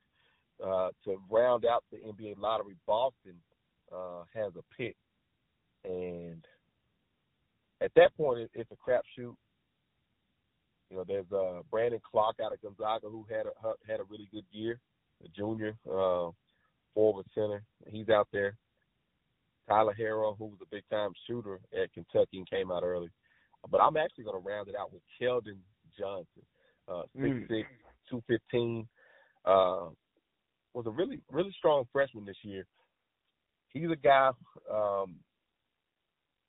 [0.64, 3.36] uh, to round out the NBA lottery, Boston
[3.92, 4.96] uh, has a pick
[5.88, 6.44] and
[7.82, 9.36] at that point, it, it's a crapshoot.
[10.90, 14.30] You know, there's uh, Brandon Clarke out of Gonzaga who had a had a really
[14.32, 14.80] good year,
[15.24, 16.30] a junior uh,
[16.94, 17.64] forward center.
[17.88, 18.56] He's out there.
[19.68, 23.10] Tyler Herro, who was a big time shooter at Kentucky and came out early.
[23.70, 25.58] But I'm actually going to round it out with Keldon
[25.98, 26.44] Johnson,
[26.88, 27.64] uh, 6'6", mm.
[28.10, 28.88] 215.
[29.44, 29.90] Uh,
[30.74, 32.66] was a really really strong freshman this year
[33.76, 34.32] he's a guy.
[34.74, 35.18] Um,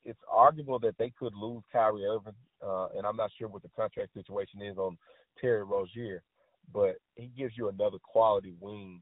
[0.03, 2.33] it's arguable that they could lose Kyrie Irving,
[2.65, 4.97] uh, and I'm not sure what the contract situation is on
[5.39, 6.23] Terry Rozier,
[6.73, 9.01] but he gives you another quality wing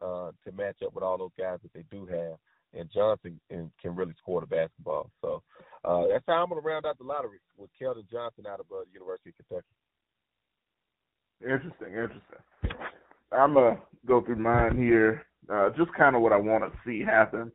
[0.00, 2.38] uh, to match up with all those guys that they do have.
[2.74, 5.10] And Johnson can, can really score the basketball.
[5.22, 5.42] So
[5.84, 8.66] uh, that's how I'm going to round out the lottery with Keldon Johnson out of
[8.70, 9.66] uh, the University of Kentucky.
[11.42, 12.38] Interesting, interesting.
[13.32, 15.26] I'm gonna go through mine here.
[15.52, 17.52] Uh, just kind of what I want to see happen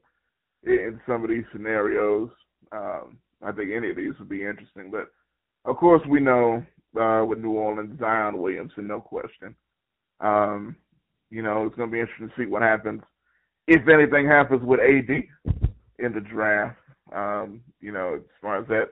[0.64, 2.30] in some of these scenarios.
[2.72, 5.08] Um, I think any of these would be interesting, but
[5.66, 6.64] of course we know
[7.00, 9.56] uh, with New Orleans, Zion Williamson, no question.
[10.20, 10.76] Um,
[11.30, 13.02] you know, it's going to be interesting to see what happens
[13.74, 15.10] if anything happens with AD
[16.00, 16.78] in the draft.
[17.16, 18.90] Um, you know, as far as that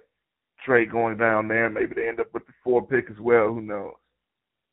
[0.65, 3.47] trade going down there, maybe they end up with the four pick as well.
[3.47, 3.93] Who knows?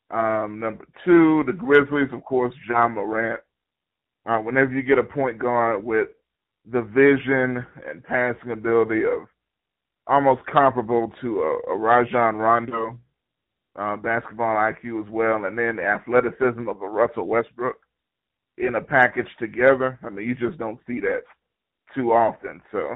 [0.09, 3.41] Um, number two, the Grizzlies, of course, Ja Morant.
[4.25, 6.09] Uh, whenever you get a point guard with
[6.69, 9.27] the vision and passing ability of
[10.07, 12.97] almost comparable to a, a Rajon Rondo,
[13.77, 17.77] uh, basketball IQ as well, and then the athleticism of a Russell Westbrook
[18.57, 19.99] in a package together.
[20.03, 21.21] I mean, you just don't see that
[21.95, 22.61] too often.
[22.71, 22.95] So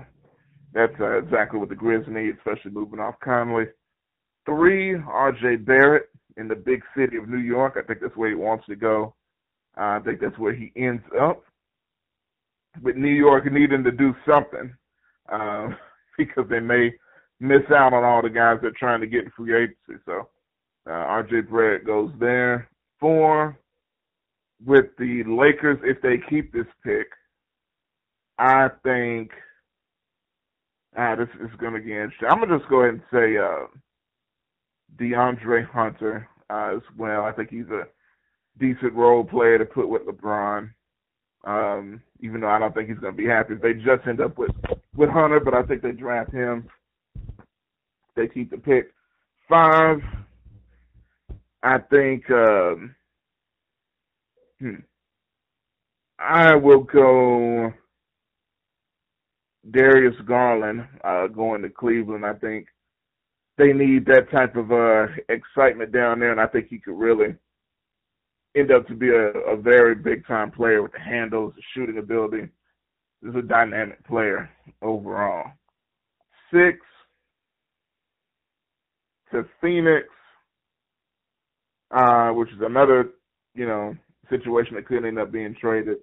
[0.73, 3.65] that's uh, exactly what the Grizz need, especially moving off Conley.
[4.45, 5.57] Three, R.J.
[5.57, 7.77] Barrett in the big city of New York.
[7.77, 9.13] I think that's where he wants to go.
[9.77, 11.43] Uh, I think that's where he ends up.
[12.81, 14.73] With New York needing to do something
[15.31, 15.67] uh,
[16.17, 16.91] because they may
[17.39, 20.01] miss out on all the guys they're trying to get in free agency.
[20.05, 20.29] So
[20.87, 21.41] uh, R.J.
[21.41, 22.69] Barrett goes there.
[22.99, 23.59] Four,
[24.65, 27.07] with the Lakers, if they keep this pick,
[28.37, 29.31] I think
[30.97, 32.27] ah, this is going to get interesting.
[32.29, 33.67] I'm going to just go ahead and say uh,
[34.99, 37.23] DeAndre Hunter uh, as well.
[37.23, 37.83] I think he's a
[38.59, 40.71] decent role player to put with LeBron.
[41.43, 44.21] Um, even though I don't think he's going to be happy if they just end
[44.21, 44.51] up with
[44.95, 46.67] with Hunter, but I think they draft him.
[48.15, 48.91] They keep the pick.
[49.49, 50.01] Five,
[51.63, 52.29] I think.
[52.29, 52.95] Um,
[54.61, 54.75] hmm,
[56.19, 57.73] I will go
[59.69, 62.25] Darius Garland uh, going to Cleveland.
[62.25, 62.67] I think
[63.57, 67.35] they need that type of uh, excitement down there, and I think he could really
[68.55, 71.97] end up to be a, a very big time player with the handles, the shooting
[71.97, 72.49] ability.
[73.23, 74.49] He's a dynamic player
[74.81, 75.51] overall.
[76.51, 76.79] Six
[79.31, 80.07] to Phoenix,
[81.91, 83.11] uh, which is another,
[83.53, 83.95] you know,
[84.31, 85.97] situation that could end up being traded.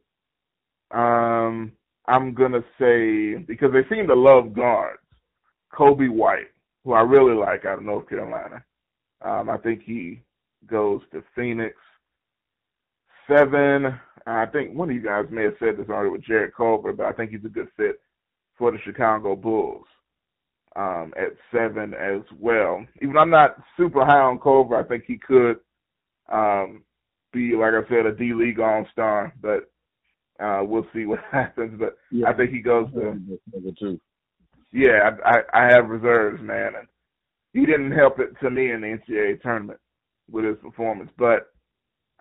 [0.93, 1.73] Um,
[2.07, 5.01] I'm gonna say because they seem to love guards.
[5.75, 6.49] Coby White
[6.89, 8.65] who I really like out of North Carolina.
[9.21, 10.23] Um, I think he
[10.67, 11.77] goes to Phoenix.
[13.31, 16.95] Seven, I think one of you guys may have said this already with Jarrett Culver,
[16.95, 18.01] but I think he's a good fit
[18.57, 19.85] for the Chicago Bulls
[20.77, 22.83] um, at seven as well.
[23.03, 25.59] Even though I'm not super high on Culver, I think he could
[26.33, 26.85] um,
[27.33, 29.71] be, like I said, a D League All Star, but
[30.43, 31.79] uh, we'll see what happens.
[31.79, 32.29] But yeah.
[32.29, 33.17] I think he goes to
[33.53, 34.01] number two
[34.73, 36.73] yeah, I, I I have reserves, man.
[36.79, 36.89] And
[37.53, 39.81] he didn't help it to me in the NCAA tournament
[40.31, 41.53] with his performance, but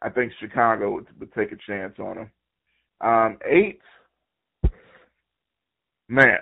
[0.01, 2.31] I think Chicago would, would take a chance on him.
[3.01, 3.81] Um, eight,
[6.07, 6.37] man,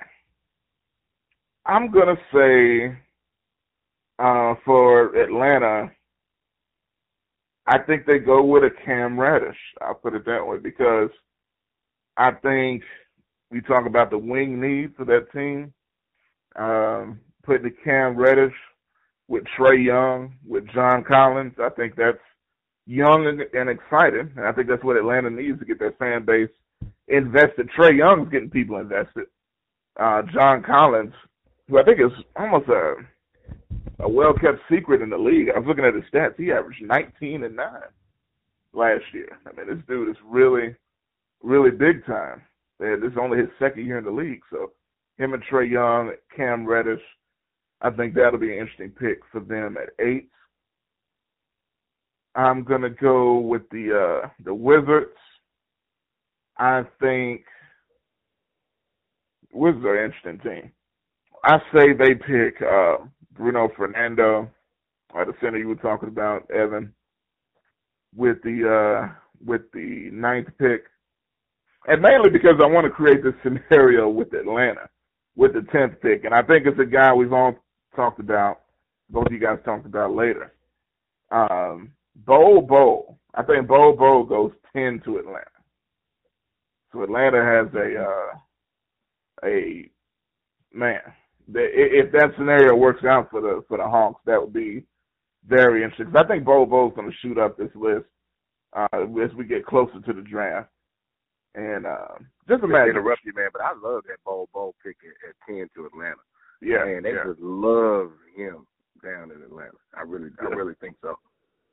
[1.66, 2.96] I'm gonna say
[4.20, 5.92] uh, for Atlanta,
[7.68, 9.58] I think they go with a Cam Reddish.
[9.82, 11.10] I'll put it that way because
[12.18, 12.84] I think
[13.52, 15.74] we talk about the wing needs of that team.
[16.56, 18.54] Um, putting the Cam Reddish
[19.28, 22.18] with Trae Young, with John Collins, I think that's
[22.86, 24.32] young and, and exciting.
[24.38, 26.50] And I think that's what Atlanta needs to get their fan base
[27.08, 27.70] invested.
[27.78, 29.26] Trae Young's getting people invested.
[30.00, 31.14] Uh, John Collins,
[31.68, 32.96] who I think is almost a
[34.00, 35.50] a well kept secret in the league.
[35.54, 36.38] I was looking at his stats.
[36.38, 37.66] He averaged 19 and 9
[38.74, 39.38] last year.
[39.46, 40.76] I mean, this dude is really,
[41.42, 42.42] really big time.
[42.80, 44.72] And this is only his second year in the league, so
[45.18, 47.02] him and Trae Young, Cam Reddish.
[47.82, 50.30] I think that'll be an interesting pick for them at eight.
[52.36, 55.16] I'm gonna go with the uh, the Wizards.
[56.58, 57.44] I think
[59.54, 60.72] Wizards are an interesting team.
[61.46, 62.98] I say they pick uh,
[63.36, 64.50] Bruno Fernando,
[65.14, 66.94] or the center you were talking about, Evan,
[68.16, 69.14] with the uh,
[69.46, 70.86] with the ninth pick,
[71.88, 74.90] and mainly because I want to create this scenario with Atlanta
[75.36, 77.56] with the tenth pick, and I think it's a guy we've all
[77.96, 78.62] talked about.
[79.10, 80.54] Both of you guys talked about later.
[81.32, 83.20] Um, Bo Bol.
[83.36, 85.46] I think Bol Bol goes ten to Atlanta.
[86.92, 89.90] So Atlanta has a uh, a
[90.74, 91.02] man.
[91.48, 94.84] If that scenario works out for the for the Hawks, that would be
[95.48, 96.16] very interesting.
[96.16, 98.06] I think Bol Bol's going to shoot up this list
[98.74, 100.70] uh, as we get closer to the draft.
[101.54, 102.20] And uh,
[102.50, 102.98] just imagine.
[102.98, 106.16] interrupt you, man, but I love that Bol Bo pick at, at ten to Atlanta.
[106.62, 107.24] Yeah, man, they yeah.
[107.28, 108.66] just love him
[109.04, 109.78] down in Atlanta.
[109.96, 110.50] I really, Yeah.
[110.50, 111.18] I really think so.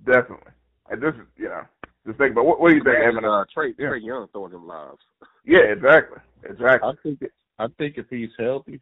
[0.05, 0.53] Definitely.
[0.91, 1.63] And this is, you know,
[2.07, 3.31] just think about what, what do you think, Imagine, Evan?
[3.31, 3.87] uh, Trae, Yeah.
[3.89, 4.99] Trae Young throwing him lives.
[5.45, 6.89] Yeah, exactly, exactly.
[6.91, 8.81] I think it, I think if he's healthy,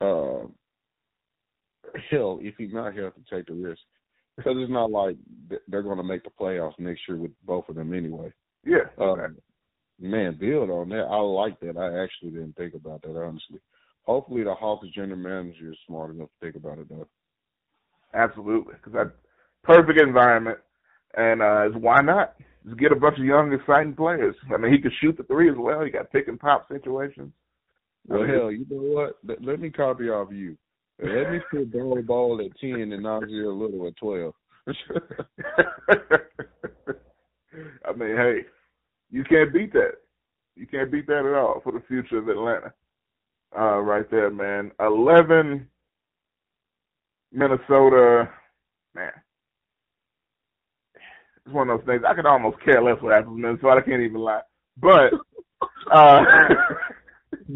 [0.00, 0.54] um,
[2.10, 3.80] hell, if he's not healthy, take the risk
[4.36, 5.16] because it's not like
[5.68, 8.32] they're going to make the playoffs next year with both of them anyway.
[8.64, 9.42] Yeah, Uh, exactly.
[10.00, 11.06] man, build on that.
[11.10, 11.76] I like that.
[11.76, 13.60] I actually didn't think about that honestly.
[14.04, 17.08] Hopefully, the Hawks general manager is smart enough to think about it though.
[18.14, 18.74] absolutely.
[18.74, 19.12] Because that
[19.64, 20.58] perfect environment,
[21.16, 22.34] and uh, is why not?
[22.64, 24.34] Just get a bunch of young, exciting players.
[24.52, 25.82] I mean, he could shoot the three as well.
[25.84, 27.32] He got pick and pop situations.
[28.08, 29.18] Well, hell, you know what?
[29.22, 30.56] Let, let me copy off you.
[31.00, 34.34] Let me put Bol Bol at ten and Nassir Little at twelve.
[37.86, 38.40] I mean, hey,
[39.10, 39.92] you can't beat that.
[40.56, 42.72] You can't beat that at all for the future of Atlanta.
[43.56, 44.72] Uh, right there, man.
[44.80, 45.68] Eleven,
[47.32, 48.28] Minnesota.
[48.94, 49.12] Man,
[51.44, 52.02] it's one of those things.
[52.08, 53.80] I could almost care less what happens in Minnesota.
[53.82, 54.40] I can't even lie.
[54.80, 55.12] But
[55.92, 56.22] uh,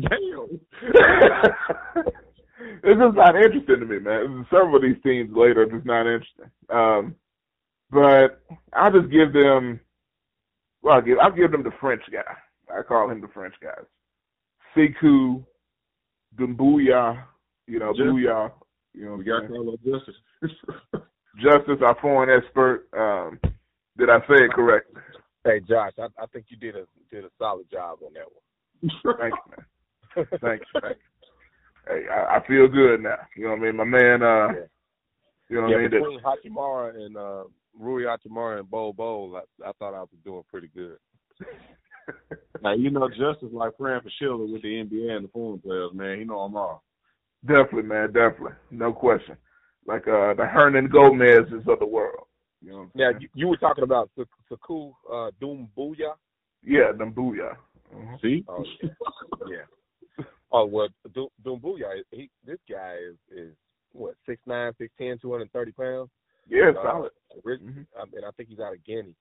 [0.01, 0.61] Damn.
[2.83, 4.47] it's just not interesting to me, man.
[4.51, 6.51] Several of these teams later are just not interesting.
[6.71, 7.15] Um,
[7.91, 9.81] but I'll just give them.
[10.83, 12.23] Well, I'll give I'll give them the French guy.
[12.75, 13.85] I call him the French guys.
[14.75, 15.45] Sekou,
[16.39, 17.23] Doumbouya,
[17.67, 18.51] you know, Just- Booyah,
[18.95, 20.15] you know, We got Carlos Justice.
[21.37, 22.89] Justice, our foreign expert.
[22.97, 23.39] Um,
[23.99, 24.91] did I say it correct?
[25.45, 29.17] Hey, Josh, I, I think you did a did a solid job on that one.
[29.19, 29.67] Thank you, man.
[30.15, 30.81] Thank you.
[30.81, 31.13] Thank you.
[31.89, 33.17] Hey, I, I feel good now.
[33.37, 33.77] You know what I mean?
[33.77, 34.67] My man, uh, Yeah.
[35.49, 35.91] you know what yeah, I mean?
[35.91, 37.45] between Hachimura and uh,
[37.79, 40.97] Rui Hachimura and Bol Bol, I, I thought I was doing pretty good.
[42.63, 45.91] now you know Justice like praying for Schiller with the NBA and the foreign players,
[45.93, 46.19] man.
[46.19, 46.85] He know I'm all.
[47.45, 48.13] Definitely, man.
[48.13, 48.53] Definitely.
[48.71, 49.37] No question.
[49.87, 52.27] Like uh, the Hernangomez's of the world.
[52.61, 56.15] You know what I'm Now, you, you were talking about Sak- Sekou uh, Doumbouya.
[56.63, 57.57] Yeah, booyah.
[57.93, 58.21] Mhm.
[58.21, 58.45] See?
[58.49, 58.91] Oh, yeah.
[59.49, 59.57] yeah.
[60.53, 63.55] Oh well, Du- Doumbouya, he this guy is is
[63.93, 66.11] what six nine, six ten, two hundred thirty pounds.
[66.49, 67.13] Yeah, Uh, solid.
[67.45, 67.87] orig- Mhm.
[67.99, 69.15] um, and I think he's out of Guinea.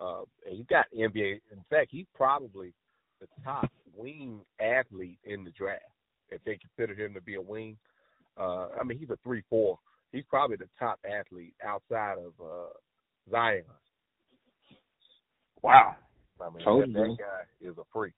[0.00, 1.40] Uh, and he's got NBA.
[1.52, 2.74] In fact, he's probably
[3.20, 5.84] the top wing athlete in the draft.
[6.30, 7.78] If they consider him to be a wing,
[8.36, 9.78] uh, I mean, he's a three four.
[10.10, 12.72] He's probably the top athlete outside of uh,
[13.30, 13.64] Zion.
[15.62, 15.94] Wow.
[16.40, 18.14] I mean, Told that, you, that guy is a freak.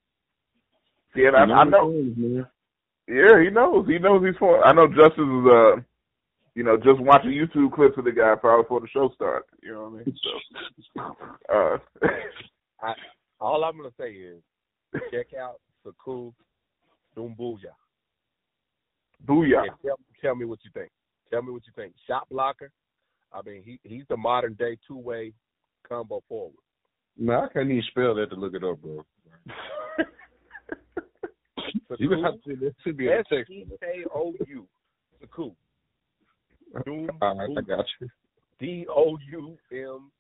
[1.15, 2.47] Yeah, I, I know.
[3.09, 3.17] Man.
[3.17, 3.87] Yeah, he knows.
[3.87, 4.65] He knows he's for.
[4.65, 5.83] I know Justice is uh,
[6.55, 9.45] you know, just watching YouTube clips of the guy probably before the show started.
[9.63, 10.17] You know what I mean?
[10.95, 11.01] So,
[11.55, 12.09] uh,
[12.81, 12.93] I,
[13.41, 14.41] all I'm gonna say is
[15.13, 16.33] check out Sekou
[17.17, 17.75] Doumbouya.
[19.27, 19.63] booyah.
[19.63, 20.91] And tell, tell me what you think.
[21.31, 21.95] Tell me what you think.
[22.07, 22.71] Shot blocker.
[23.33, 25.33] I mean, he he's the modern day two way
[25.89, 26.55] combo forward.
[27.19, 29.05] Man, I can't even spell that to look it up, bro.
[31.99, 33.51] You have to, that should be the text.
[33.51, 34.67] E K O U.
[35.23, 35.55] Sekou.
[36.85, 38.09] Doom All right, I got you.
[38.59, 40.11] D O U M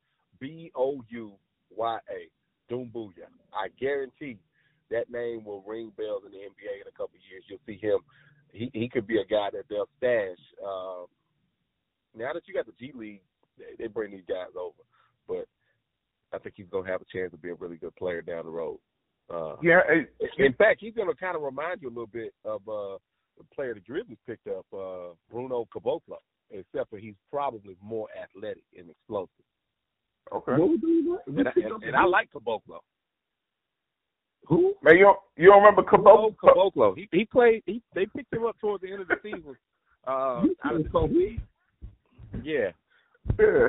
[0.41, 1.33] B O U
[1.77, 2.73] Y A.
[2.73, 3.29] Doumbouya.
[3.53, 4.39] I guarantee
[4.91, 7.45] that name will ring bells in the NBA in a couple of years.
[7.49, 7.99] You'll see him.
[8.53, 10.39] He he could be a guy that they'll stash.
[10.65, 11.07] Um,
[12.17, 13.23] now that you got the G League,
[13.59, 14.83] they, they bring these guys over,
[15.29, 15.47] but
[16.33, 18.51] I think he's gonna have a chance to be a really good player down the
[18.51, 18.79] road.
[19.33, 22.61] Uh, Yeah, it, in fact, he's gonna kind of remind you a little bit of
[22.68, 22.99] uh,
[23.39, 26.18] the player the Grizzlies picked up, uh, Bruno Caboclo,
[26.51, 29.31] except for he's probably more athletic and explosive.
[30.33, 30.53] okay.
[30.53, 32.79] And I, and, and I like Caboclo.
[34.47, 34.75] Who?
[34.83, 36.72] Man, you don't, you don't remember Bruno Caboclo?
[36.75, 36.97] Caboclo.
[36.97, 37.62] He he played.
[37.66, 39.57] He they picked him up towards the end of the season.
[40.07, 41.39] Uh, out of the.
[42.43, 42.72] Yeah,
[43.39, 43.68] Yeah.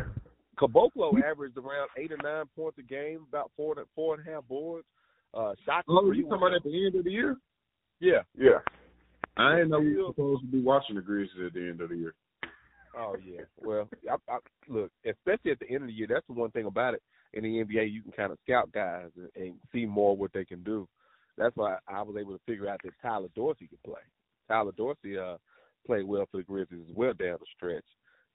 [0.59, 4.31] Caboclo averaged around eight or nine points a game, about four to four and a
[4.31, 4.85] half boards.
[5.35, 7.35] Uh, shot Oh, you talking about at the end of the year?
[7.99, 8.21] Yeah.
[8.37, 8.59] Yeah.
[9.37, 11.89] I didn't know we were supposed to be watching the Grizzlies at the end of
[11.89, 12.13] the year.
[12.97, 13.41] Oh yeah.
[13.57, 14.37] Well, I, I,
[14.69, 17.01] look, especially at the end of the year, that's the one thing about it.
[17.33, 20.45] In the NBA, you can kind of scout guys and, and see more what they
[20.45, 20.87] can do.
[21.37, 24.01] That's why I was able to figure out that Tyler Dorsey could play.
[24.47, 25.35] Tyler Dorsey uh,
[25.85, 27.83] played well for the Grizzlies as well down the stretch.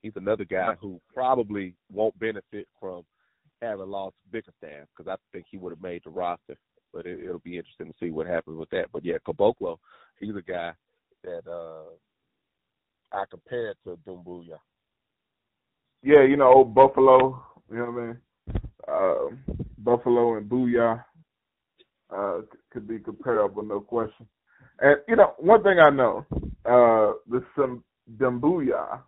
[0.03, 3.03] He's another guy who probably won't benefit from
[3.61, 6.57] having lost Bickerstaff because I think he would have made the roster.
[6.93, 8.87] But it, it'll be interesting to see what happens with that.
[8.91, 9.77] But yeah, Caboclo,
[10.19, 10.71] he's a guy
[11.23, 11.91] that uh
[13.13, 14.57] I compared to Doumbouya.
[16.03, 17.43] Yeah, you know, old Buffalo.
[17.69, 18.17] You know what I mean?
[18.87, 21.03] Uh, Buffalo and Booyah
[22.15, 24.27] uh, could be comparable, no question.
[24.79, 26.25] And you know, one thing I know,
[26.65, 27.83] uh, this some
[28.17, 28.99] Doumbouya.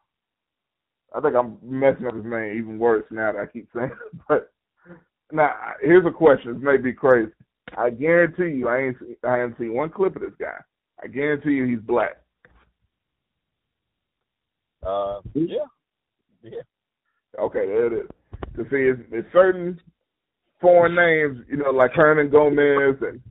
[1.15, 4.19] I think I'm messing up his name even worse now that I keep saying it.
[4.27, 4.51] But
[5.31, 6.53] now here's a question.
[6.53, 7.31] This may be crazy.
[7.77, 10.57] I guarantee you, I ain't I haven't seen one clip of this guy.
[11.03, 12.17] I guarantee you, he's black.
[14.85, 15.65] Uh, yeah,
[16.43, 16.61] yeah.
[17.39, 18.09] Okay, there it is.
[18.57, 19.79] To see, it's, it's certain
[20.61, 23.21] foreign names, you know, like Hernan Gomez, and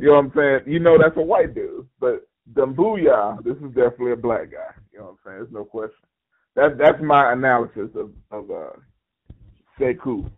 [0.00, 0.72] you know what I'm saying.
[0.72, 4.74] You know, that's a white dude, but Doumbouya, this is definitely a black guy.
[4.92, 5.36] You know what I'm saying?
[5.38, 5.96] There's no question.
[6.56, 8.76] That that's my analysis of of uh,
[9.78, 10.30] Sekou.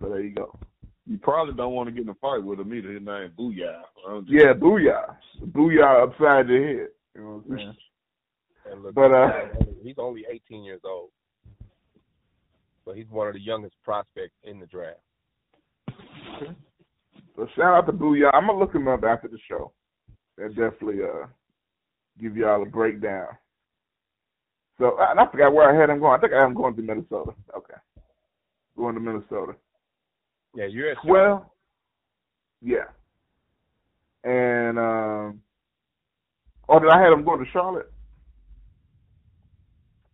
[0.00, 0.58] So there you go.
[1.06, 2.90] You probably don't want to get in a fight with him either.
[2.90, 3.82] His name Booyah.
[4.26, 5.16] Yeah, Booyah.
[5.52, 6.88] Booyah upside your head.
[7.14, 7.76] You know what I'm saying?
[8.72, 9.30] And look, But, uh,
[9.82, 11.10] he's only 18 years old,
[12.84, 14.98] so he's one of the youngest prospects in the draft.
[17.36, 18.30] So shout out to Booyah.
[18.34, 19.72] I'm gonna look him up after the show
[20.38, 21.26] and definitely uh
[22.20, 23.28] give y'all a breakdown.
[24.78, 26.18] So and I forgot where I had him going.
[26.18, 27.32] I think I am going to Minnesota.
[27.56, 27.74] Okay,
[28.76, 29.54] going to Minnesota.
[30.56, 31.52] Yeah, you're at Well,
[32.62, 32.88] yeah.
[34.24, 35.42] And um,
[36.68, 37.92] oh, did I have him going to Charlotte?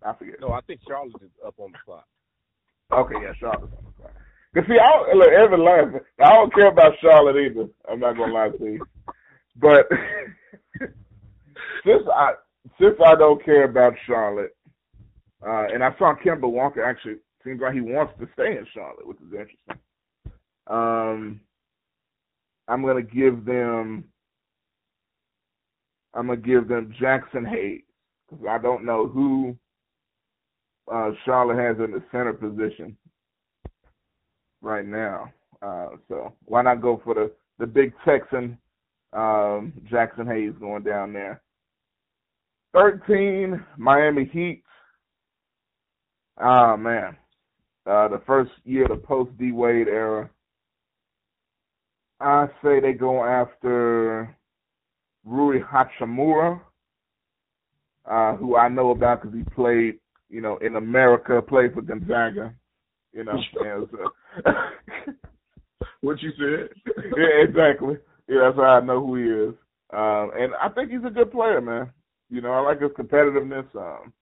[0.05, 0.41] I forget.
[0.41, 2.07] No, I think Charlotte is up on the clock.
[2.93, 4.13] Okay, yeah, Charlotte's on the clock.
[4.55, 7.69] Cause see, I don't, look, every last, I don't care about Charlotte either.
[7.91, 8.85] I'm not gonna lie to you,
[9.57, 9.87] but
[11.87, 12.33] since I
[12.81, 14.55] since I don't care about Charlotte,
[15.47, 19.07] uh, and I saw Kemba Walker actually seems like he wants to stay in Charlotte,
[19.07, 19.79] which is interesting.
[20.73, 21.41] Um,
[22.67, 24.05] I'm gonna give them.
[26.15, 27.83] I'm gonna give them Jaxson Hayes
[28.29, 29.57] because I don't know who
[30.91, 32.97] uh, Charlotte has in the center position
[34.63, 35.31] right now.
[35.61, 38.57] Uh, so why not go for the the big Texan
[39.13, 41.43] um, Jaxson Hayes going down there.
[42.73, 44.63] Thirteen Miami Heat.
[46.39, 47.15] Ah man,
[47.87, 50.31] uh, the first year of the post D Wade era.
[52.23, 54.37] I say they go after
[55.25, 56.61] Rui Hachimura,
[58.11, 59.99] uh, who I know about because he played,
[60.29, 62.55] you know, in America, played for Gonzaga.
[63.13, 64.51] You know, and so,
[66.03, 66.69] What you said?
[67.17, 67.97] yeah, exactly.
[68.29, 69.55] Yeah, that's how I know who he is.
[69.93, 71.91] Um, and I think he's a good player, man.
[72.29, 73.67] You know, I like his competitiveness.
[73.77, 74.13] Um,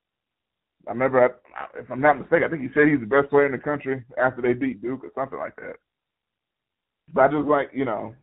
[0.87, 3.47] I remember, I, if I'm not mistaken, I think he said he's the best player
[3.47, 5.77] in the country after they beat Duke or something like that.
[7.13, 8.15] But I just like, you know,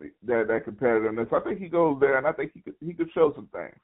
[0.00, 1.32] that that competitiveness.
[1.32, 3.76] I think he goes there, and I think he could he could show some things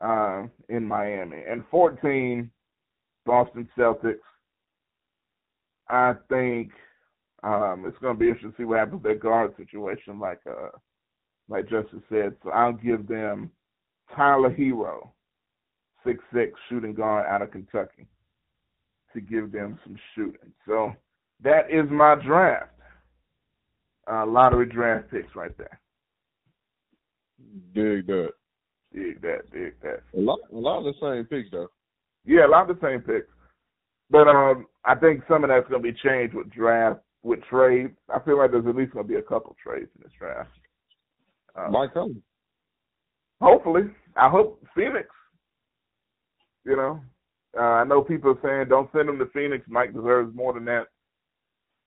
[0.00, 1.42] uh, in Miami.
[1.48, 2.50] And 14,
[3.24, 4.18] Boston Celtics.
[5.88, 6.70] I think
[7.42, 10.40] um, it's going to be interesting to see what happens with their guard situation, like
[10.48, 10.70] uh,
[11.48, 12.34] like Justice said.
[12.42, 13.50] So I'll give them
[14.14, 15.10] Tyler Herro,
[16.04, 18.06] six six shooting guard out of Kentucky,
[19.12, 20.52] to give them some shooting.
[20.66, 20.92] So
[21.42, 22.71] that is my draft.
[24.10, 25.80] Uh, lottery draft picks right there.
[27.74, 28.30] Dig that.
[28.92, 30.02] Dig that, dig that.
[30.14, 31.68] A lot, a lot of the same picks though.
[32.24, 33.28] Yeah, a lot of the same picks.
[34.10, 37.94] But um, I think some of that's going to be changed with draft, with trades.
[38.14, 40.50] I feel like there's at least going to be a couple trades in this draft.
[41.56, 41.90] Uh, Mike
[43.40, 43.82] hopefully,
[44.16, 45.08] I hope Phoenix.
[46.64, 47.00] You know,
[47.58, 49.64] uh, I know people are saying don't send him to Phoenix.
[49.68, 50.84] Mike deserves more than that.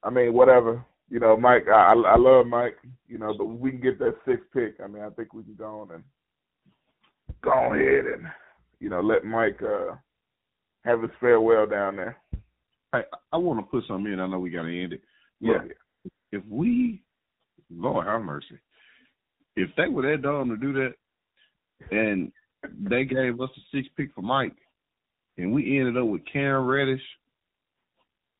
[0.03, 0.83] I mean, whatever.
[1.09, 1.67] You know, Mike.
[1.67, 2.77] I I love Mike.
[3.07, 4.75] You know, but we can get that sixth pick.
[4.83, 6.03] I mean, I think we can go on and
[7.41, 8.27] go ahead and
[8.79, 9.95] you know let Mike uh,
[10.83, 12.17] have his farewell down there.
[12.91, 13.01] Hey,
[13.31, 14.19] I want to put something in.
[14.19, 15.01] I know we got to end it.
[15.39, 15.63] Yeah.
[16.31, 17.01] If we,
[17.69, 18.59] Lord have mercy,
[19.55, 20.93] if they were that dumb to do that,
[21.91, 22.31] and
[22.89, 24.55] they gave us a sixth pick for Mike,
[25.37, 27.01] and we ended up with Cam Reddish,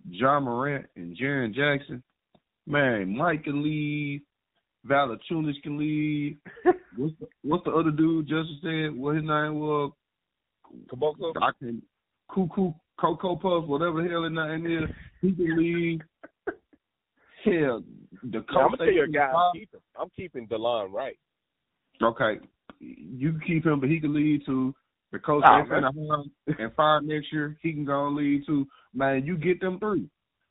[0.08, 2.04] Ja Morant, and Jaren Jackson,
[2.68, 4.22] man, Mike can leave,
[4.88, 6.38] Valanciunas can leave.
[6.98, 9.00] what's, the, what's the other dude Justin said?
[9.00, 9.92] What his name was?
[10.92, 11.32] Caboclo?
[11.42, 11.82] I can
[12.34, 14.90] Cuckoo Cocoa Puff, whatever the hell his name is.
[15.22, 16.02] He can leave.
[17.44, 17.84] Hell,
[18.24, 19.80] the Yeah, I'm gonna tell you a Coach guy I'm keeping.
[20.00, 21.18] I'm keeping DeLon Wright.
[22.02, 22.40] Okay,
[22.80, 24.74] you can keep him, but he can lead to
[25.12, 27.58] the coach they and fire next year.
[27.62, 29.26] He can go and lead to man.
[29.26, 30.10] You get them three,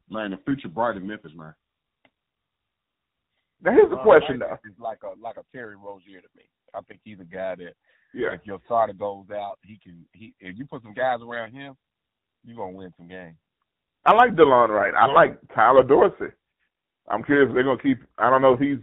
[0.08, 0.30] man.
[0.30, 1.54] The future bright in Memphis, man.
[3.64, 4.58] Now here's the uh, question though.
[4.64, 6.44] It's like a like a Terry Rozier to me.
[6.74, 7.72] I think he's a guy that
[8.12, 8.34] yeah.
[8.34, 11.74] if your starter goes out, he can he if you put some guys around him,
[12.44, 13.36] you're gonna win some games.
[14.04, 14.92] I like DeLon Wright.
[14.94, 16.34] I like Tyler Dorsey.
[17.08, 17.98] I'm curious if they're gonna keep.
[18.18, 18.78] I don't know if he's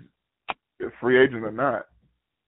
[0.81, 1.85] a free agent or not.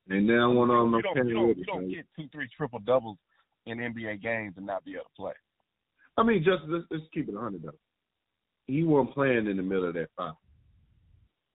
[0.10, 2.80] And then one of them, you don't, you don't, you don't get two, three triple
[2.80, 3.18] doubles
[3.68, 5.34] in NBA games and not be able to play.
[6.18, 7.72] I mean, just let's, let's keep it hundred though.
[8.68, 10.34] He wasn't playing in the middle of that five.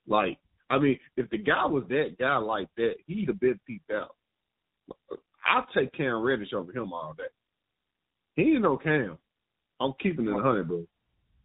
[0.06, 0.38] Like,
[0.70, 4.14] I mean, if the guy was that guy like that, he'd have been peeped out.
[5.46, 7.24] I'll take Cam Reddish over him all day.
[8.36, 9.18] He ain't no Cam.
[9.80, 10.84] I'm keeping it a hundred, bro.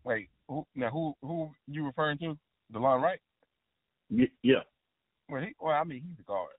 [0.04, 2.38] Wait, who, now who who you referring to?
[2.74, 3.20] DeLon Wright?
[4.10, 4.56] Y- yeah.
[5.30, 6.50] Well, he, well, I mean, he's a guard.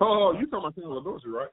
[0.00, 1.48] Oh, you talking about Taylor Dorsey, right?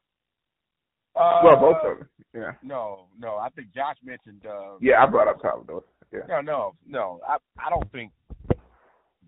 [1.16, 2.10] Uh, well, both of them.
[2.34, 2.52] Yeah.
[2.62, 3.36] No, no.
[3.38, 4.46] I think Josh mentioned.
[4.46, 5.88] Uh, Yeah, I brought up Tyler Dorsey.
[6.14, 6.20] Yeah.
[6.28, 7.20] No, no, no.
[7.28, 8.12] I I don't think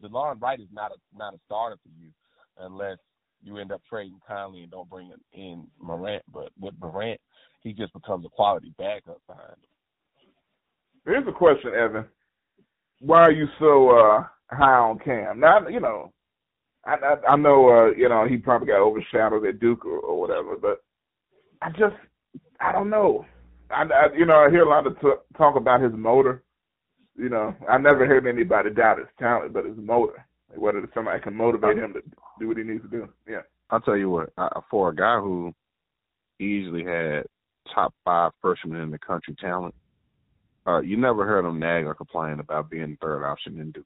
[0.03, 2.09] DeLon Wright is not a not a starter for you
[2.59, 2.97] unless
[3.41, 6.23] you end up trading Conley and don't bring in Morant.
[6.33, 7.19] But with Morant,
[7.61, 9.69] he just becomes a quality backup behind him.
[11.05, 12.05] Here's a question, Evan.
[12.99, 15.39] Why are you so uh, high on Cam?
[15.39, 16.11] Now, you know,
[16.85, 20.19] I I, I know uh, you know he probably got overshadowed at Duke or, or
[20.19, 20.83] whatever, but
[21.61, 21.95] I just
[22.59, 23.25] I don't know.
[23.69, 26.43] I, I you know I hear a lot of t- talk about his motor.
[27.19, 30.25] You know, I never heard anybody doubt his talent, but his motor,
[30.55, 32.01] whether somebody can motivate him to
[32.39, 33.09] do what he needs to do.
[33.27, 33.41] Yeah.
[33.69, 35.53] I'll tell you what, uh, for a guy who
[36.39, 37.23] easily had
[37.75, 39.75] top five freshmen in the country talent,
[40.65, 43.85] uh, you never heard him nag or complain about being the third option in Duke.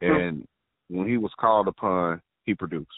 [0.00, 0.48] And
[0.88, 2.88] when he was called upon, he produced.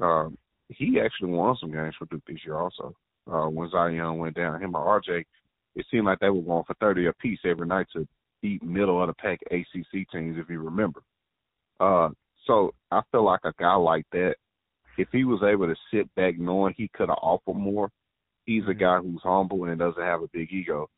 [0.00, 0.36] Um,
[0.68, 2.94] he actually won some games for Duke this year also.
[3.30, 5.24] Uh, when Zion went down, him or RJ,
[5.76, 8.06] it seemed like they were going for 30 apiece every night to
[8.42, 11.02] beat middle of the pack ACC teams, if you remember.
[11.80, 12.10] Uh,
[12.46, 14.34] so I feel like a guy like that,
[14.98, 17.90] if he was able to sit back knowing he could have offered more,
[18.44, 20.90] he's a guy who's humble and doesn't have a big ego.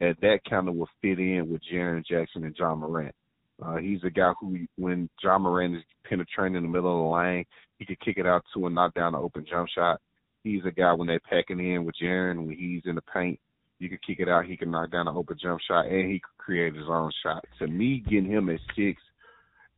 [0.00, 3.14] And that kind of would fit in with Jaren Jackson and Ja Morant.
[3.60, 7.16] Uh, he's a guy who, when Ja Morant is penetrating in the middle of the
[7.16, 7.44] lane,
[7.78, 10.00] he could kick it out to and knock down an open jump shot.
[10.44, 13.40] He's a guy when they're packing in with Jaren, when he's in the paint,
[13.78, 14.46] you can kick it out.
[14.46, 17.44] He can knock down an open jump shot, and he could create his own shot.
[17.58, 19.00] To me, getting him at six,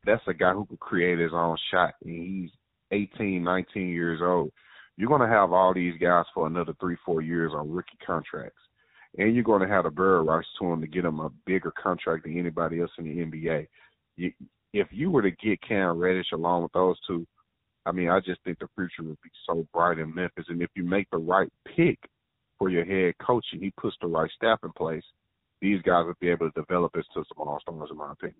[0.04, 2.50] that's a guy who could create his own shot, and he's
[2.92, 4.50] 18, 19 years old.
[4.96, 8.60] You're going to have all these guys for another three, four years on rookie contracts,
[9.18, 11.72] and you're going to have the bird rights to him to get him a bigger
[11.82, 13.66] contract than anybody else in the NBA.
[14.16, 14.32] You,
[14.72, 17.26] if you were to get Cam Reddish along with those two,
[17.86, 20.46] I mean, I just think the future would be so bright in Memphis.
[20.48, 21.98] And if you make the right pick
[22.60, 25.02] for your head coach and he puts the right staff in place,
[25.60, 28.36] these guys will be able to develop into some all stars, in my opinion.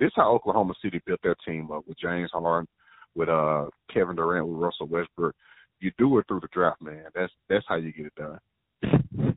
[0.00, 2.66] This is how Oklahoma City built their team up with James Harden,
[3.14, 5.34] with uh Kevin Durant, with Russell Westbrook.
[5.80, 7.04] You do it through the draft, man.
[7.14, 9.36] That's that's how you get it done.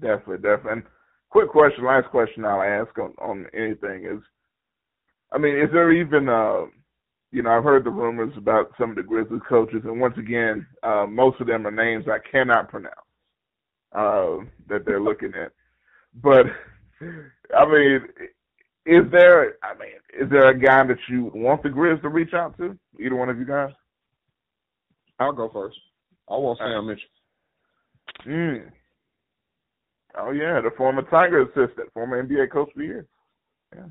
[0.00, 0.72] Definitely, definitely.
[0.72, 0.82] And
[1.30, 4.22] quick question, last question I'll ask on, on anything is,
[5.32, 6.66] I mean, is there even, uh,
[7.32, 10.66] you know, I've heard the rumors about some of the Grizzlies coaches, and once again,
[10.82, 12.94] uh, most of them are names I cannot pronounce
[13.92, 15.52] uh, that they're looking at.
[16.22, 16.46] But
[17.56, 18.00] I mean,
[18.86, 19.56] is there?
[19.62, 22.78] I mean, is there a guy that you want the Grizz to reach out to?
[23.00, 23.70] Either one of you guys?
[25.18, 25.76] I'll go first.
[26.28, 27.08] I want Sam Mitchell.
[28.26, 28.70] Mm.
[30.18, 33.06] Oh yeah, the former Tiger assistant, former NBA coach for years.
[33.74, 33.86] Yeah.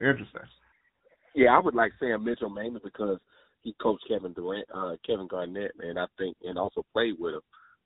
[0.00, 0.42] Interesting.
[1.36, 3.18] Yeah, I would like Sam Mitchell mainly because
[3.62, 7.40] he coached Kevin Durant, uh, Kevin Garnett, and I think, and also played with him.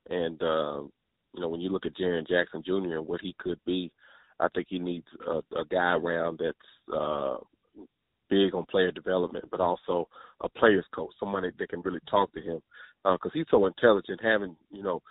[0.09, 0.81] And uh,
[1.33, 2.97] you know, when you look at Jaren Jackson Jr.
[2.97, 3.91] and what he could be,
[4.39, 7.37] I think he needs a, a guy around that's uh,
[8.29, 10.07] big on player development, but also
[10.39, 12.61] a player's coach, somebody that can really talk to him
[13.03, 14.21] because uh, he's so intelligent.
[14.23, 15.01] Having you know,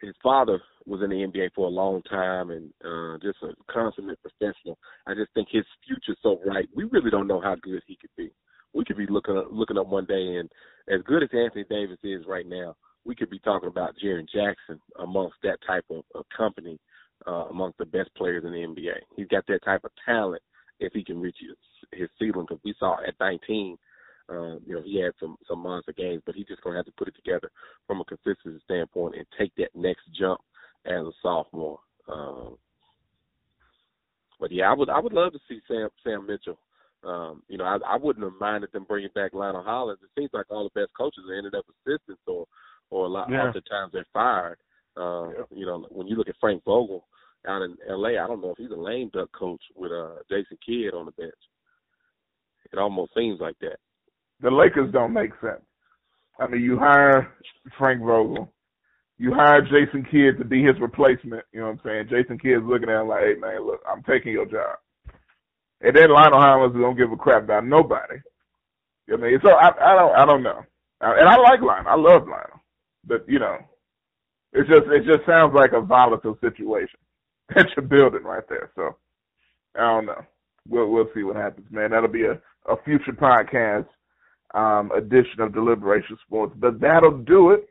[0.00, 4.18] his father was in the NBA for a long time and uh, just a consummate
[4.22, 4.78] professional.
[5.06, 6.68] I just think his future's so bright.
[6.74, 8.30] We really don't know how good he could be.
[8.72, 10.48] We could be looking up, looking up one day, and
[10.88, 14.80] as good as Anthony Davis is right now, we could be talking about Jaren Jackson
[14.98, 16.78] amongst that type of, of company,
[17.26, 18.94] uh, amongst the best players in the NBA.
[19.16, 20.42] He's got that type of talent
[20.78, 22.46] if he can reach his, his ceiling.
[22.48, 23.76] Because we saw at 19,
[24.30, 26.92] uh, you know, he had some some monster games, but he's just gonna have to
[26.92, 27.50] put it together
[27.86, 30.40] from a consistency standpoint and take that next jump
[30.86, 31.80] as a sophomore.
[32.08, 32.56] Um,
[34.38, 36.58] but yeah, I would I would love to see Sam Sam Mitchell.
[37.02, 40.00] Um, you know, I, I wouldn't have minded them bringing back Lionel Hollins.
[40.02, 42.46] It seems like all the best coaches ended up assistants or
[42.90, 43.46] or a lot Yeah.
[43.48, 44.58] oftentimes they're fired.
[44.96, 45.44] Uh, Yeah.
[45.50, 47.06] You know, when you look at Frank Vogel,
[47.46, 48.18] out in L.A.
[48.18, 51.12] I don't know if he's a lame duck coach with uh Jason Kidd on the
[51.12, 51.34] bench.
[52.72, 53.78] It almost seems like that.
[54.42, 55.62] The Lakers don't make sense.
[56.38, 57.34] I mean, you hire
[57.76, 58.52] Frank Vogel,
[59.18, 61.44] you hire Jason Kidd to be his replacement.
[61.52, 62.08] You know what I'm saying?
[62.08, 64.78] Jason Kidd's looking at him like, "Hey man, look, I'm taking your job."
[65.82, 68.16] And then Lionel Hollins don't give a crap about nobody.
[69.06, 70.62] You know what I mean, so I, I don't, I don't know.
[71.00, 71.90] And I like Lionel.
[71.90, 72.60] I love Lionel,
[73.06, 73.58] but you know,
[74.52, 76.98] it just, it just sounds like a volatile situation
[77.54, 78.70] that you're building right there.
[78.74, 78.96] So
[79.76, 80.22] I don't know.
[80.68, 81.90] We'll, we'll see what happens, man.
[81.90, 82.40] That'll be a,
[82.70, 83.86] a future podcast
[84.54, 86.54] um, edition of Deliberation Sports.
[86.56, 87.68] But that'll do it.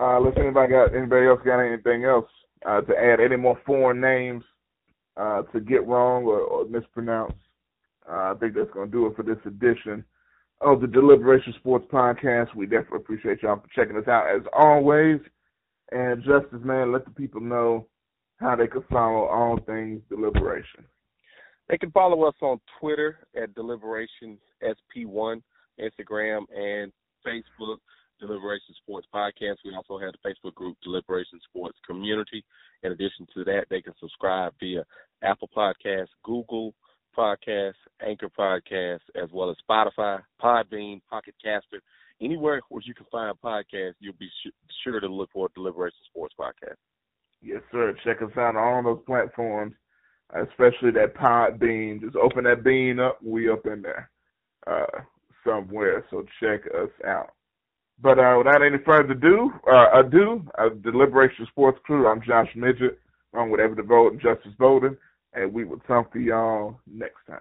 [0.00, 2.28] Uh, unless anybody got anybody else got anything else
[2.66, 4.44] uh, to add, any more foreign names
[5.16, 7.34] uh, to get wrong or, or mispronounce.
[8.08, 10.04] Uh, I think that's going to do it for this edition
[10.60, 12.54] of the Deliberation Sports Podcast.
[12.54, 15.20] We definitely appreciate y'all for checking us out as always.
[15.92, 17.86] And Justice, man, let the people know
[18.38, 20.84] how they can follow all things Deliberation.
[21.68, 25.42] They can follow us on Twitter at Deliberation SP1,
[25.80, 26.92] Instagram and
[27.26, 27.78] Facebook,
[28.20, 29.56] Deliberation Sports Podcast.
[29.64, 32.44] We also have the Facebook group Deliberation Sports Community.
[32.82, 34.84] In addition to that, they can subscribe via
[35.22, 36.74] Apple Podcasts, Google
[37.16, 37.74] Podcasts,
[38.04, 41.80] Anchor Podcasts, as well as Spotify, Podbean, Pocket Caster.
[42.20, 44.28] Anywhere where you can find podcasts, you'll be
[44.82, 46.76] sure to look for Deliberation Sports Podcast.
[47.40, 47.94] Yes, sir.
[48.04, 49.74] Check us out on all those platforms
[50.34, 52.00] especially that pod bean.
[52.02, 54.10] Just open that bean up, we up in there
[54.66, 55.00] uh,
[55.44, 56.04] somewhere.
[56.10, 57.32] So check us out.
[58.00, 62.06] But uh, without any further ado, uh, ado, uh, Deliberation Sports Crew.
[62.06, 62.98] I'm Josh Midget,
[63.34, 64.96] along with Evan DeVoe and Justice Bowden,
[65.34, 67.36] and we will talk to y'all next time.